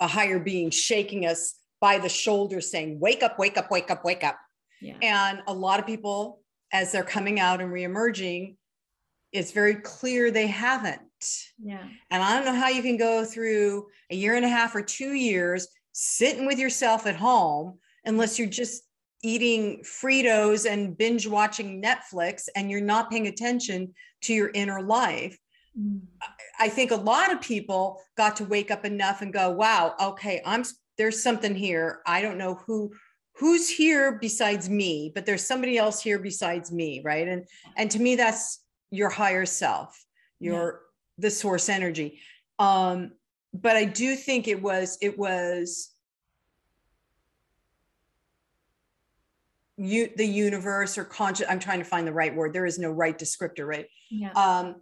[0.01, 3.39] a higher being shaking us by the shoulder, saying, "Wake up!
[3.39, 3.71] Wake up!
[3.71, 4.05] Wake up!
[4.05, 4.39] Wake up!"
[4.81, 4.97] Yeah.
[5.03, 6.41] And a lot of people,
[6.73, 8.57] as they're coming out and reemerging,
[9.33, 11.01] it's very clear they haven't.
[11.63, 11.87] Yeah.
[12.11, 14.83] And I don't know how you can go through a year and a half or
[14.83, 15.69] two years
[16.01, 18.85] sitting with yourself at home unless you're just
[19.25, 25.37] eating Fritos and binge watching Netflix and you're not paying attention to your inner life.
[25.77, 26.03] Mm.
[26.61, 30.41] I think a lot of people got to wake up enough and go, wow, okay,
[30.47, 30.63] I'm
[30.99, 32.01] there's something here.
[32.07, 32.93] I don't know who
[33.35, 37.27] who's here besides me, but there's somebody else here besides me, right?
[37.27, 37.45] And
[37.77, 40.01] and to me that's your higher self,
[40.39, 41.25] your yeah.
[41.27, 42.21] the source energy.
[42.61, 43.13] Um
[43.53, 45.91] but I do think it was it was
[49.77, 52.91] you the universe or conscious i'm trying to find the right word there is no
[52.91, 54.33] right descriptor right yeah.
[54.33, 54.75] um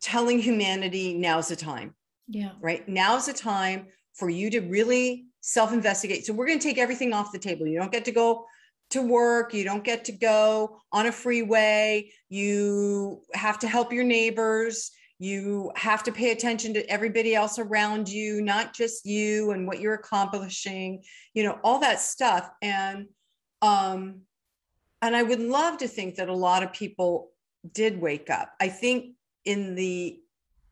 [0.00, 1.92] telling humanity now's the time
[2.28, 6.26] yeah right now's the time for you to really self investigate.
[6.26, 7.66] So we're going to take everything off the table.
[7.66, 8.46] You don't get to go
[8.90, 9.54] to work.
[9.54, 12.10] You don't get to go on a freeway.
[12.28, 14.90] You have to help your neighbors.
[15.18, 19.80] You have to pay attention to everybody else around you, not just you and what
[19.80, 21.02] you're accomplishing,
[21.32, 22.50] you know, all that stuff.
[22.60, 23.06] And,
[23.62, 24.20] um,
[25.00, 27.30] and I would love to think that a lot of people
[27.72, 28.52] did wake up.
[28.60, 30.20] I think in the,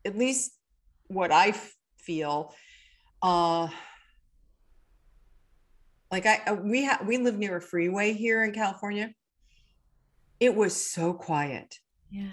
[0.05, 0.51] at least
[1.07, 1.55] what I
[1.97, 2.53] feel,
[3.23, 3.67] uh,
[6.11, 9.11] like I, uh, we have, we live near a freeway here in California.
[10.39, 11.79] It was so quiet.
[12.11, 12.27] Yeah.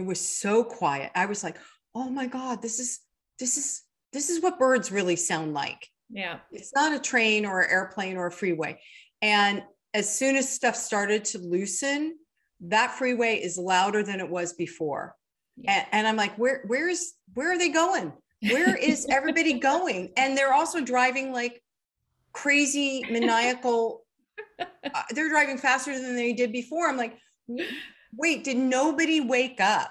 [0.00, 1.10] It was so quiet.
[1.14, 1.58] I was like,
[1.94, 3.00] oh my God, this is,
[3.38, 3.82] this is,
[4.14, 5.86] this is what birds really sound like.
[6.08, 6.38] Yeah.
[6.50, 8.80] It's not a train or an airplane or a freeway.
[9.20, 12.16] And as soon as stuff started to loosen,
[12.62, 15.14] that freeway is louder than it was before.
[15.58, 15.72] Yeah.
[15.72, 18.14] And, and I'm like, where, where is, where are they going?
[18.40, 20.14] Where is everybody going?
[20.16, 21.62] And they're also driving like
[22.32, 24.06] crazy maniacal
[24.60, 27.16] uh, they're driving faster than they did before i'm like
[28.16, 29.90] wait did nobody wake up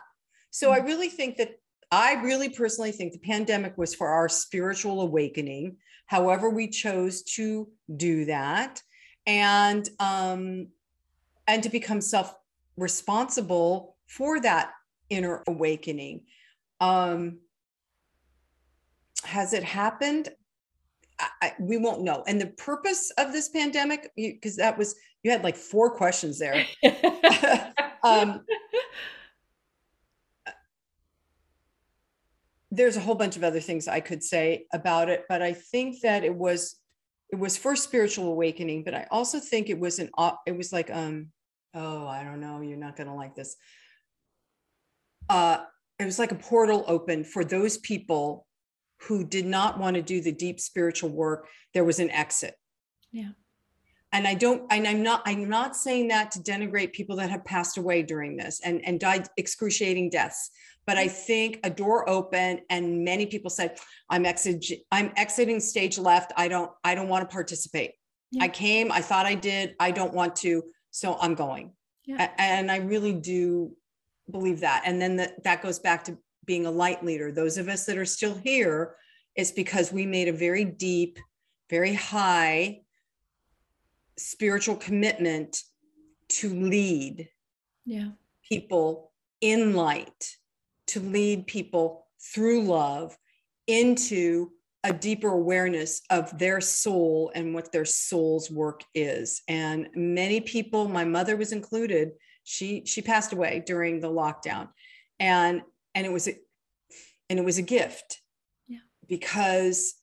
[0.52, 0.86] so i mm.
[0.86, 1.60] really think that
[1.92, 7.70] i really personally think the pandemic was for our spiritual awakening however we chose to
[7.96, 8.82] do that
[9.28, 10.68] and um
[11.48, 12.34] and to become self
[12.78, 14.72] responsible for that
[15.10, 16.22] inner awakening
[16.82, 17.38] um
[19.24, 20.30] has it happened
[21.42, 22.24] I, we won't know.
[22.28, 26.66] And the purpose of this pandemic, because that was you had like four questions there.
[28.04, 28.46] um,
[32.72, 36.02] there's a whole bunch of other things I could say about it, but I think
[36.02, 36.76] that it was
[37.32, 38.84] it was for spiritual awakening.
[38.84, 40.10] But I also think it was an
[40.46, 41.28] it was like um
[41.74, 43.56] oh I don't know you're not gonna like this.
[45.30, 45.60] Uh,
[46.00, 48.48] it was like a portal open for those people
[49.04, 52.56] who did not want to do the deep spiritual work, there was an exit.
[53.12, 53.32] Yeah.
[54.12, 57.46] And I don't, and I'm not, I'm not saying that to denigrate people that have
[57.46, 60.50] passed away during this and, and died excruciating deaths.
[60.88, 63.78] But I think a door opened and many people said,
[64.10, 66.34] I'm exit, I'm exiting stage left.
[66.36, 67.92] I don't, I don't want to participate.
[68.32, 68.46] Yeah.
[68.46, 71.74] I came, I thought I did, I don't want to, so I'm going.
[72.06, 72.32] Yeah.
[72.40, 73.76] And I really do
[74.32, 74.84] believe that.
[74.86, 77.98] And then that that goes back to being a light leader, those of us that
[77.98, 78.96] are still here,
[79.36, 81.20] is because we made a very deep,
[81.70, 82.82] very high
[84.20, 85.64] spiritual commitment
[86.28, 87.30] to lead
[87.86, 88.10] yeah.
[88.48, 90.36] people in light,
[90.88, 93.18] to lead people through love
[93.68, 94.52] into
[94.84, 100.88] a deeper awareness of their soul and what their soul's work is and many people
[100.88, 102.12] my mother was included
[102.46, 104.70] she she passed away during the lockdown
[105.20, 105.62] and
[105.96, 106.36] and it was a,
[107.30, 108.22] and it was a gift
[108.68, 108.80] yeah.
[109.08, 109.96] because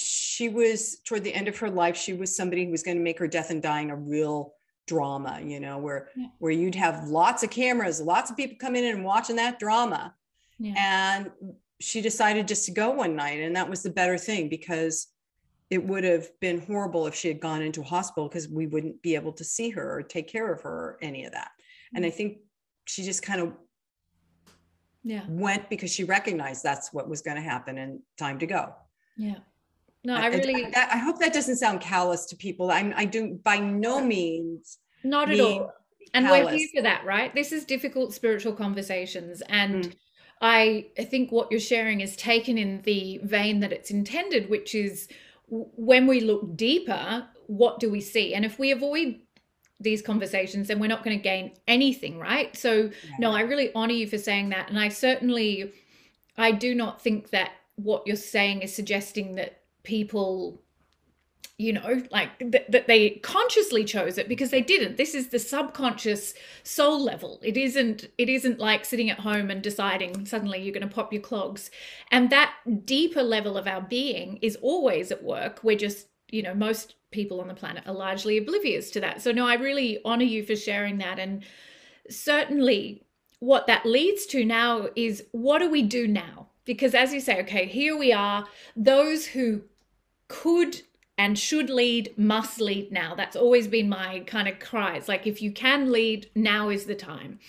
[0.00, 3.02] she was toward the end of her life she was somebody who was going to
[3.02, 4.54] make her death and dying a real
[4.86, 6.26] drama you know where yeah.
[6.38, 10.14] where you'd have lots of cameras lots of people coming in and watching that drama
[10.58, 10.74] yeah.
[10.76, 11.30] and
[11.80, 15.08] she decided just to go one night and that was the better thing because
[15.70, 19.00] it would have been horrible if she had gone into a hospital because we wouldn't
[19.02, 21.98] be able to see her or take care of her or any of that mm-hmm.
[21.98, 22.38] and i think
[22.86, 23.52] she just kind of
[25.04, 28.74] yeah went because she recognized that's what was going to happen and time to go
[29.16, 29.38] yeah
[30.04, 32.70] no i really I, I, hope that doesn't sound callous to people.
[32.70, 35.72] I'm i do by no means not at all.
[36.12, 36.44] And callous.
[36.44, 37.34] we're here for that right?
[37.34, 39.42] This is difficult spiritual conversations.
[39.48, 39.94] And mm.
[40.40, 45.08] i think what you're sharing is taken in the vein that it's intended which is
[45.48, 48.34] when we look deeper what do we see?
[48.34, 49.16] And if we avoid
[49.80, 52.56] these conversations then we're not going to gain anything right?
[52.56, 53.16] So yeah.
[53.18, 54.68] no i really honor you for saying that.
[54.68, 55.72] And i certainly
[56.36, 60.60] i do not think that what you're saying is suggesting that people
[61.60, 64.96] you know like th- that they consciously chose it because they didn't.
[64.96, 67.38] This is the subconscious soul level.
[67.42, 71.12] It isn't it isn't like sitting at home and deciding suddenly you're going to pop
[71.12, 71.70] your clogs.
[72.10, 72.54] And that
[72.86, 75.60] deeper level of our being is always at work.
[75.62, 79.20] We're just you know most people on the planet are largely oblivious to that.
[79.20, 81.18] So no i really honor you for sharing that.
[81.18, 81.44] And
[82.08, 83.04] certainly
[83.40, 87.40] what that leads to now is what do we do now because as you say
[87.40, 88.46] okay here we are
[88.76, 89.60] those who
[90.28, 90.82] could
[91.18, 95.26] and should lead must lead now that's always been my kind of cry it's like
[95.26, 97.40] if you can lead now is the time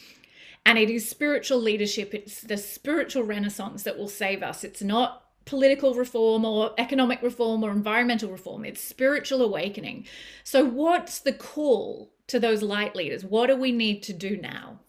[0.65, 5.21] and it is spiritual leadership it's the spiritual renaissance that will save us it's not
[5.45, 8.63] political reform or economic reform or environmental reform.
[8.63, 10.05] It's spiritual awakening.
[10.43, 13.25] So, what's the call to those light leaders?
[13.25, 14.79] What do we need to do now?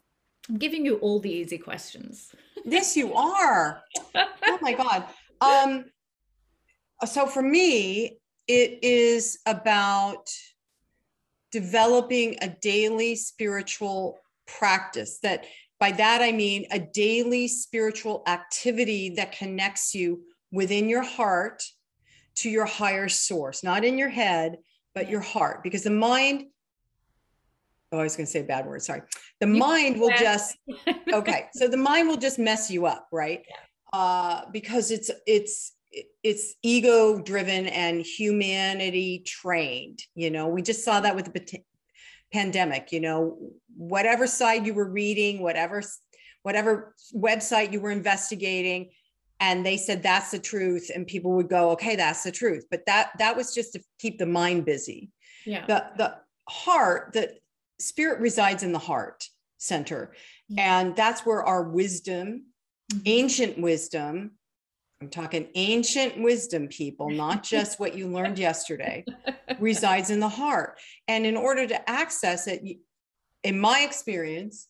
[0.48, 2.34] I'm giving you all the easy questions.
[2.64, 3.82] Yes, you are.
[4.14, 5.04] oh my God.
[5.40, 5.84] Um,
[7.04, 8.18] so for me,
[8.48, 10.28] it is about
[11.52, 15.44] developing a daily spiritual practice that
[15.78, 21.62] by that I mean a daily spiritual activity that connects you within your heart
[22.36, 24.58] to your higher source, not in your head,
[24.94, 26.46] but your heart, because the mind.
[27.92, 28.82] Oh, I was going to say a bad word.
[28.82, 29.02] Sorry.
[29.40, 30.56] The you mind will just
[31.12, 31.46] okay.
[31.54, 33.44] So the mind will just mess you up, right?
[33.48, 33.98] Yeah.
[33.98, 35.72] Uh, because it's it's
[36.22, 40.02] it's ego driven and humanity trained.
[40.14, 41.62] You know, we just saw that with the
[42.32, 42.92] pandemic.
[42.92, 43.38] You know,
[43.76, 45.82] whatever side you were reading, whatever
[46.42, 48.90] whatever website you were investigating,
[49.42, 52.86] and they said that's the truth and people would go okay that's the truth but
[52.86, 55.10] that that was just to keep the mind busy
[55.44, 56.14] yeah the the
[56.48, 57.34] heart the
[57.82, 59.28] spirit resides in the heart
[59.58, 60.14] center
[60.48, 60.80] yeah.
[60.80, 62.46] and that's where our wisdom
[62.92, 63.02] mm-hmm.
[63.06, 64.32] ancient wisdom
[65.00, 69.04] i'm talking ancient wisdom people not just what you learned yesterday
[69.60, 70.78] resides in the heart
[71.08, 72.62] and in order to access it
[73.44, 74.68] in my experience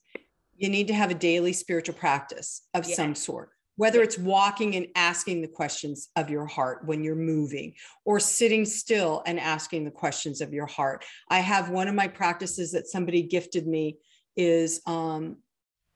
[0.57, 2.95] you need to have a daily spiritual practice of yeah.
[2.95, 7.75] some sort whether it's walking and asking the questions of your heart when you're moving
[8.05, 11.05] or sitting still and asking the questions of your heart.
[11.29, 13.99] I have one of my practices that somebody gifted me
[14.37, 15.39] is um,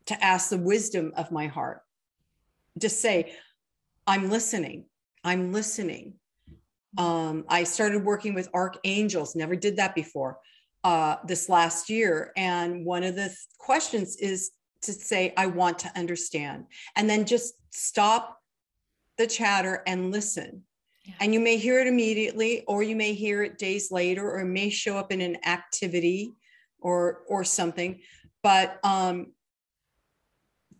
[0.07, 1.83] to ask the wisdom of my heart.
[2.79, 3.35] Just say
[4.07, 4.85] i'm listening.
[5.25, 6.15] I'm listening.
[6.99, 10.39] Um, i started working with archangels never did that before
[10.85, 12.33] uh, this last year.
[12.37, 14.53] And one of the th- questions is
[14.83, 16.67] to say, I want to understand.
[16.95, 18.41] And then just stop
[19.19, 20.63] the chatter and listen.
[21.05, 21.15] Yeah.
[21.21, 24.47] And you may hear it immediately, or you may hear it days later, or it
[24.47, 26.35] may show up in an activity
[26.81, 28.01] or or something.
[28.43, 29.33] But um,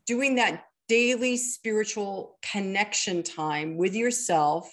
[0.07, 4.73] doing that daily spiritual connection time with yourself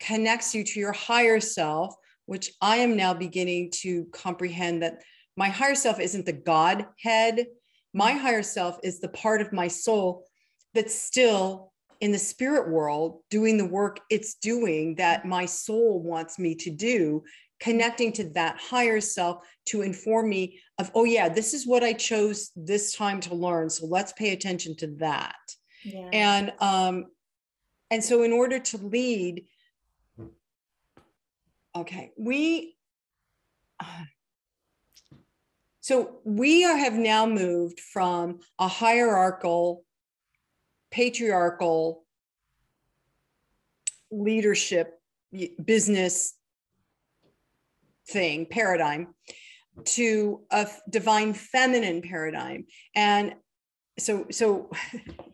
[0.00, 1.94] connects you to your higher self,
[2.26, 5.02] which I am now beginning to comprehend that
[5.36, 7.46] my higher self isn't the Godhead,
[7.92, 10.24] my higher self is the part of my soul
[10.74, 16.38] that's still in the spirit world doing the work it's doing that my soul wants
[16.38, 17.22] me to do
[17.60, 21.92] connecting to that higher self to inform me of oh yeah this is what i
[21.92, 25.36] chose this time to learn so let's pay attention to that
[25.84, 26.08] yeah.
[26.12, 27.06] and um
[27.90, 29.44] and so in order to lead
[31.76, 32.76] okay we
[33.80, 33.84] uh,
[35.80, 39.84] so we are, have now moved from a hierarchical,
[40.94, 42.04] patriarchal
[44.12, 45.00] leadership
[45.64, 46.34] business
[48.06, 49.08] thing paradigm
[49.84, 52.64] to a divine feminine paradigm.
[52.94, 53.34] And
[53.98, 54.70] so so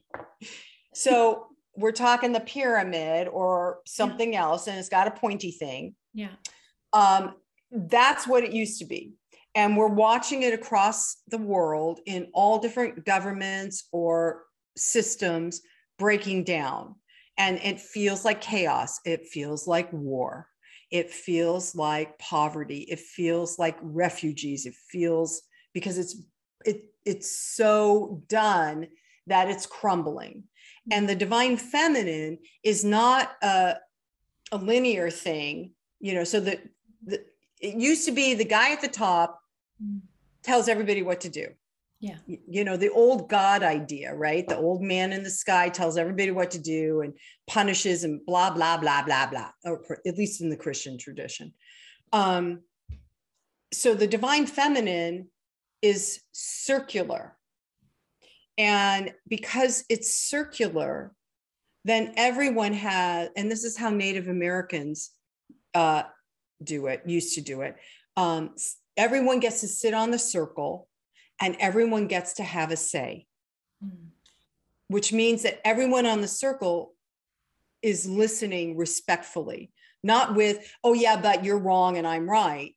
[0.94, 4.42] so we're talking the pyramid or something yeah.
[4.44, 5.94] else and it's got a pointy thing.
[6.14, 6.36] Yeah.
[6.94, 7.34] Um
[7.70, 9.12] that's what it used to be.
[9.54, 14.44] And we're watching it across the world in all different governments or
[14.80, 15.62] systems
[15.98, 16.94] breaking down.
[17.38, 19.00] And it feels like chaos.
[19.04, 20.48] It feels like war.
[20.90, 22.80] It feels like poverty.
[22.80, 24.66] It feels like refugees.
[24.66, 26.16] It feels because it's
[26.64, 28.88] it it's so done
[29.26, 30.44] that it's crumbling.
[30.90, 33.76] And the divine feminine is not a,
[34.50, 36.60] a linear thing, you know, so that
[37.06, 37.24] the,
[37.60, 39.40] it used to be the guy at the top
[39.82, 40.00] Mm.
[40.42, 41.46] tells everybody what to do.
[42.00, 42.16] Yeah.
[42.26, 44.48] You know, the old God idea, right?
[44.48, 47.12] The old man in the sky tells everybody what to do and
[47.46, 51.52] punishes and blah, blah, blah, blah, blah, or at least in the Christian tradition.
[52.10, 52.60] Um,
[53.70, 55.28] so the divine feminine
[55.82, 57.36] is circular.
[58.56, 61.12] And because it's circular,
[61.84, 65.10] then everyone has, and this is how Native Americans
[65.74, 66.04] uh,
[66.64, 67.76] do it, used to do it.
[68.16, 68.54] Um,
[68.96, 70.88] everyone gets to sit on the circle
[71.40, 73.26] and everyone gets to have a say,
[73.84, 74.08] mm.
[74.88, 76.94] which means that everyone on the circle
[77.82, 79.70] is listening respectfully,
[80.02, 82.76] not with, oh, yeah, but you're wrong and I'm right.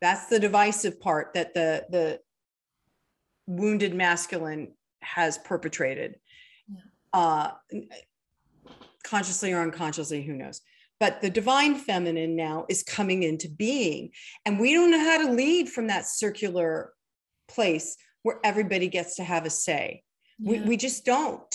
[0.00, 2.20] That's the divisive part that the, the
[3.46, 6.16] wounded masculine has perpetrated.
[6.68, 6.80] Yeah.
[7.12, 7.50] Uh,
[9.04, 10.60] consciously or unconsciously, who knows?
[11.02, 14.12] but the divine feminine now is coming into being.
[14.46, 16.92] And we don't know how to lead from that circular
[17.48, 20.02] place where everybody gets to have a say.
[20.38, 20.62] Yeah.
[20.62, 21.54] We, we just don't.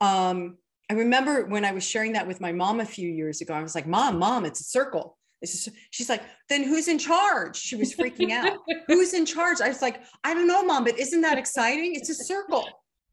[0.00, 0.58] Um,
[0.90, 3.62] I remember when I was sharing that with my mom a few years ago, I
[3.62, 5.16] was like, Mom, Mom, it's a circle.
[5.40, 7.56] It's just, she's like, then who's in charge?
[7.56, 8.58] She was freaking out.
[8.88, 9.60] who's in charge?
[9.60, 11.94] I was like, I don't know, Mom, but isn't that exciting?
[11.94, 12.66] It's a circle.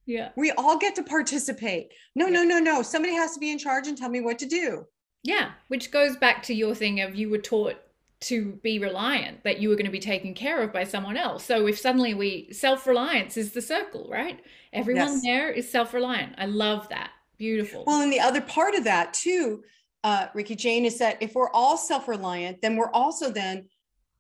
[0.05, 0.30] Yeah.
[0.36, 1.93] We all get to participate.
[2.16, 2.34] No, yeah.
[2.34, 2.82] no, no, no.
[2.82, 4.86] Somebody has to be in charge and tell me what to do.
[5.24, 7.76] Yeah, which goes back to your thing of you were taught
[8.20, 11.43] to be reliant, that you were going to be taken care of by someone else.
[11.43, 14.39] So if suddenly we self reliance is the circle, right?
[14.74, 15.22] Everyone yes.
[15.24, 16.34] there is self reliant.
[16.38, 17.11] I love that.
[17.38, 17.84] Beautiful.
[17.86, 19.63] Well, and the other part of that too,
[20.03, 23.68] uh, Ricky Jane, is that if we're all self reliant, then we're also then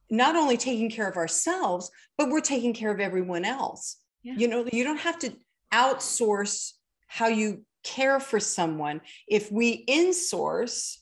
[0.09, 3.97] not only taking care of ourselves, but we're taking care of everyone else.
[4.23, 4.35] Yeah.
[4.37, 5.33] You know, you don't have to
[5.73, 6.73] outsource
[7.07, 9.01] how you care for someone.
[9.27, 10.97] If we insource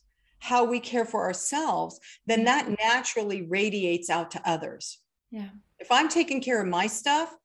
[0.46, 5.00] how we care for ourselves, then that naturally radiates out to others.
[5.32, 5.50] Yeah.
[5.80, 7.36] If I'm taking care of my stuff,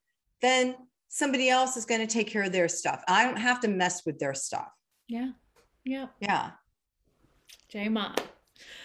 [0.42, 0.76] then
[1.08, 3.02] somebody else is going to take care of their stuff.
[3.08, 4.68] I don't have to mess with their stuff.
[5.08, 5.30] Yeah.
[5.82, 6.08] Yeah.
[6.20, 6.50] Yeah.
[7.70, 8.14] J Ma.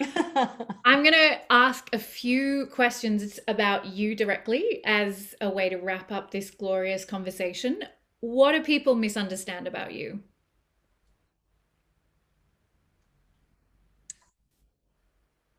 [0.00, 6.10] I'm going to ask a few questions about you directly as a way to wrap
[6.10, 7.82] up this glorious conversation.
[8.20, 10.20] What do people misunderstand about you?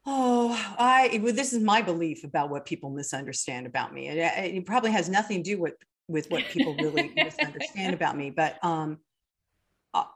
[0.10, 4.08] Oh, I well, this is my belief about what people misunderstand about me.
[4.08, 5.76] It, it probably has nothing to do with
[6.08, 9.00] with what people really misunderstand about me, but um,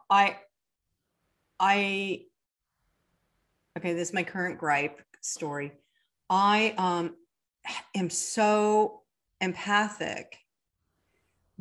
[0.09, 0.37] I,
[1.59, 2.21] I,
[3.77, 5.73] okay, this is my current gripe story.
[6.29, 7.15] I um,
[7.95, 9.01] am so
[9.39, 10.37] empathic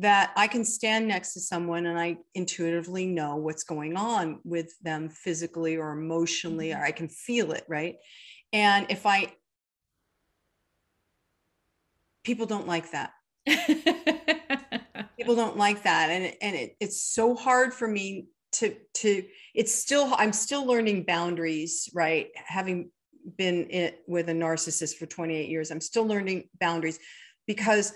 [0.01, 4.73] that I can stand next to someone and I intuitively know what's going on with
[4.81, 6.81] them physically or emotionally, mm-hmm.
[6.81, 7.97] or I can feel it, right?
[8.51, 9.31] And if I,
[12.23, 13.11] people don't like that.
[15.17, 16.09] people don't like that.
[16.09, 19.23] And, and it, it's so hard for me to, to,
[19.53, 22.29] it's still, I'm still learning boundaries, right?
[22.35, 22.89] Having
[23.37, 26.97] been it with a narcissist for 28 years, I'm still learning boundaries
[27.45, 27.93] because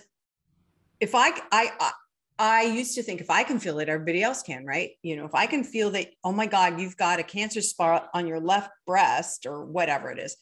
[0.99, 1.91] if I, I, I
[2.37, 4.91] I used to think if I can feel it, everybody else can, right?
[5.01, 8.09] You know, if I can feel that, oh my God, you've got a cancer spot
[8.13, 10.35] on your left breast or whatever it is,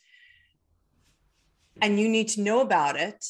[1.81, 3.23] and you need to know about it,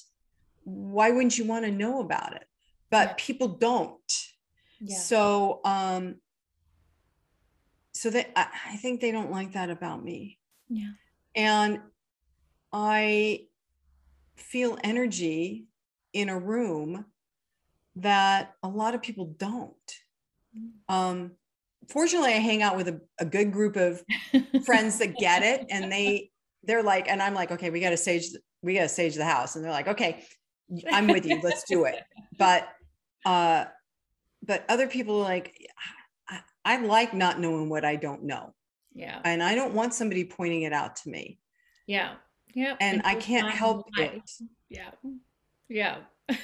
[0.63, 2.45] why wouldn't you want to know about it?
[2.89, 3.13] But yeah.
[3.17, 4.25] people don't.
[4.79, 4.97] Yeah.
[4.97, 6.15] So, um,
[7.93, 10.39] so that I, I think they don't like that about me.
[10.69, 10.91] Yeah.
[11.35, 11.79] And
[12.71, 13.47] I
[14.35, 15.65] feel energy
[16.13, 17.05] in a room
[17.95, 19.73] that a lot of people don't.
[20.89, 21.31] Um,
[21.89, 24.03] fortunately, I hang out with a, a good group of
[24.65, 26.31] friends that get it, and they
[26.63, 28.27] they're like, and I'm like, okay, we got to sage,
[28.61, 30.25] we got to sage the house, and they're like, okay,
[30.91, 32.01] I'm with you, let's do it.
[32.37, 32.67] But
[33.25, 33.65] uh,
[34.45, 35.67] but other people are like,
[36.27, 38.53] I, I like not knowing what I don't know.
[38.93, 41.39] Yeah, and I don't want somebody pointing it out to me.
[41.87, 42.13] Yeah,
[42.53, 44.29] yeah, and I can't help it.
[44.69, 44.91] Yeah,
[45.69, 45.97] yeah.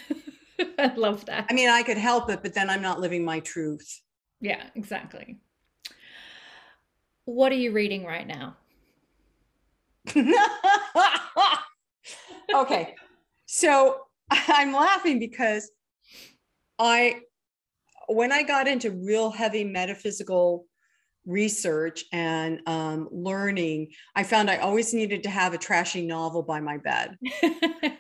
[0.78, 1.46] I love that.
[1.50, 4.02] I mean, I could help it, but then I'm not living my truth.
[4.42, 5.40] Yeah, exactly.
[7.26, 8.56] What are you reading right now?
[12.56, 12.96] okay.
[13.46, 13.98] So
[14.32, 15.70] I'm laughing because
[16.80, 17.22] I,
[18.08, 20.66] when I got into real heavy metaphysical
[21.26, 26.60] research and um, learning, I found I always needed to have a trashy novel by
[26.60, 27.18] my bed.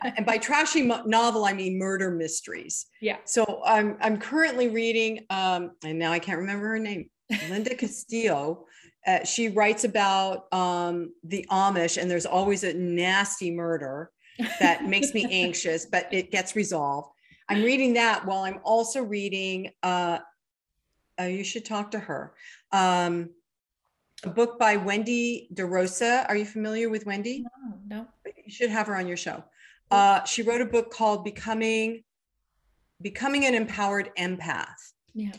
[0.04, 2.88] and by trashy mo- novel, I mean murder mysteries.
[3.02, 3.18] Yeah.
[3.26, 7.10] So I'm I'm currently reading, um, and now I can't remember her name,
[7.50, 8.66] Linda Castillo.
[9.08, 14.12] Uh, she writes about um, the Amish, and there's always a nasty murder
[14.60, 17.10] that makes me anxious, but it gets resolved.
[17.48, 20.20] I'm reading that while I'm also reading uh,
[21.20, 22.34] uh, you should talk to her.
[22.72, 23.30] Um,
[24.24, 26.28] a book by Wendy DeRosa.
[26.28, 27.46] Are you familiar with Wendy?
[27.64, 28.08] No, no.
[28.26, 29.44] You should have her on your show.
[29.92, 32.04] Uh, she wrote a book called Becoming
[33.02, 34.94] Becoming an Empowered Empath.
[35.14, 35.32] Yeah.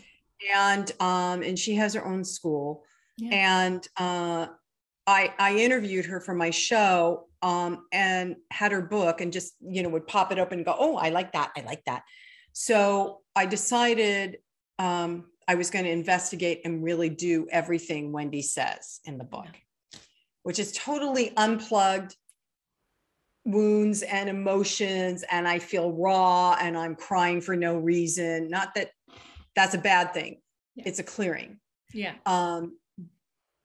[0.56, 2.84] And um, and she has her own school.
[3.18, 3.66] Yeah.
[3.66, 4.46] And uh,
[5.06, 9.82] I I interviewed her for my show um, and had her book and just you
[9.82, 11.52] know would pop it open and go, oh, I like that.
[11.56, 12.02] I like that.
[12.52, 14.38] So I decided
[14.78, 19.48] um, I was going to investigate and really do everything Wendy says in the book,
[20.44, 22.14] which is totally unplugged
[23.44, 25.24] wounds and emotions.
[25.28, 28.48] And I feel raw and I'm crying for no reason.
[28.48, 28.92] Not that
[29.57, 30.40] that's a bad thing,
[30.76, 30.84] yeah.
[30.86, 31.59] it's a clearing.
[31.92, 32.14] Yeah.
[32.26, 32.78] Um,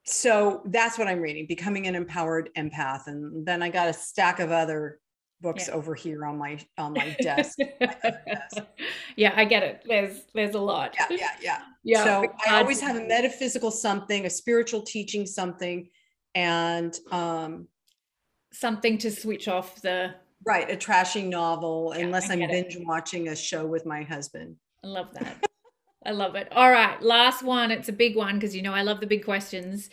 [0.07, 3.05] so that's what I'm reading, Becoming an Empowered Empath.
[3.05, 4.99] And then I got a stack of other
[5.39, 5.75] books yeah.
[5.75, 8.63] over here on my on my desk, my desk.
[9.15, 9.83] Yeah, I get it.
[9.87, 10.95] There's there's a lot.
[10.97, 11.61] Yeah, yeah, yeah.
[11.85, 15.87] Yeah so I always have a metaphysical something, a spiritual teaching something,
[16.33, 17.67] and um
[18.51, 20.15] something to switch off the
[20.45, 22.85] right a trashy novel yeah, unless I'm binge it.
[22.85, 24.57] watching a show with my husband.
[24.83, 25.45] I love that.
[26.05, 26.47] I love it.
[26.51, 27.71] All right, last one.
[27.71, 29.89] It's a big one because you know I love the big questions.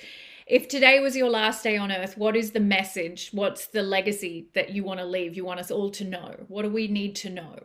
[0.47, 3.31] if today was your last day on earth, what is the message?
[3.33, 5.37] What's the legacy that you want to leave?
[5.37, 6.35] You want us all to know?
[6.49, 7.59] What do we need to know?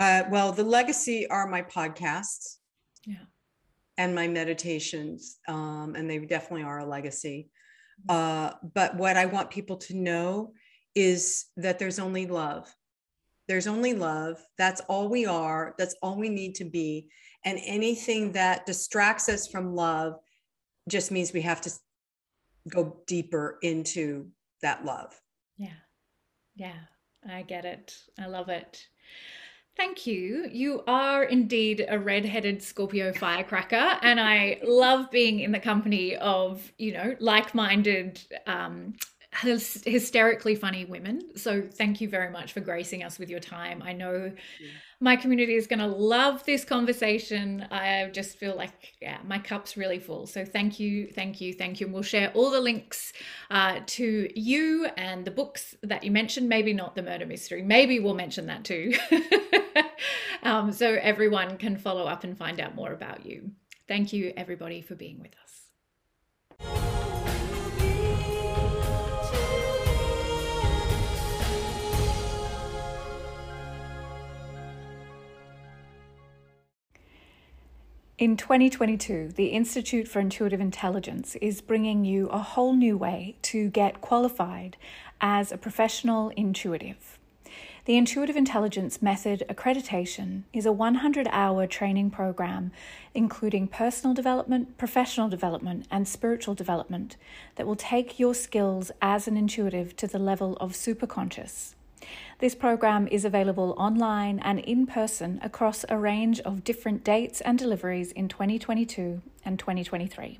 [0.00, 2.56] Uh, well, the legacy are my podcasts.
[3.06, 3.24] Yeah.
[3.98, 5.38] And my meditations.
[5.46, 7.50] Um, and they definitely are a legacy.
[8.08, 10.54] Uh, but what I want people to know
[10.94, 12.74] is that there's only love.
[13.46, 14.38] There's only love.
[14.56, 15.74] That's all we are.
[15.76, 17.08] That's all we need to be.
[17.44, 20.14] And anything that distracts us from love
[20.88, 21.70] just means we have to
[22.68, 24.28] go deeper into
[24.62, 25.20] that love.
[25.58, 25.80] Yeah.
[26.54, 26.78] Yeah.
[27.28, 27.94] I get it.
[28.18, 28.86] I love it.
[29.80, 30.46] Thank you.
[30.52, 36.70] You are indeed a red-headed Scorpio firecracker, and I love being in the company of
[36.76, 38.92] you know like-minded, um,
[39.32, 41.36] hysterically funny women.
[41.36, 43.80] So thank you very much for gracing us with your time.
[43.80, 44.32] I know
[45.00, 47.66] my community is going to love this conversation.
[47.70, 50.26] I just feel like, yeah, my cup's really full.
[50.26, 51.86] So thank you, thank you, thank you.
[51.86, 53.12] And we'll share all the links
[53.50, 56.48] uh, to you and the books that you mentioned.
[56.48, 57.62] Maybe not the murder mystery.
[57.62, 58.92] Maybe we'll mention that too.
[60.42, 63.52] um, so everyone can follow up and find out more about you.
[63.86, 65.49] Thank you, everybody, for being with us.
[78.20, 83.70] In 2022, the Institute for Intuitive Intelligence is bringing you a whole new way to
[83.70, 84.76] get qualified
[85.22, 87.18] as a professional intuitive.
[87.86, 92.72] The Intuitive Intelligence Method Accreditation is a 100 hour training program
[93.14, 97.16] including personal development, professional development, and spiritual development
[97.54, 101.72] that will take your skills as an intuitive to the level of superconscious.
[102.40, 107.58] This program is available online and in person across a range of different dates and
[107.58, 110.38] deliveries in 2022 and 2023.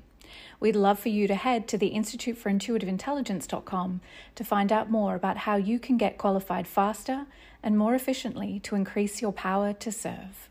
[0.59, 4.01] We'd love for you to head to the Institute for Intuitive Intelligence.com
[4.33, 7.27] to find out more about how you can get qualified faster
[7.61, 10.49] and more efficiently to increase your power to serve.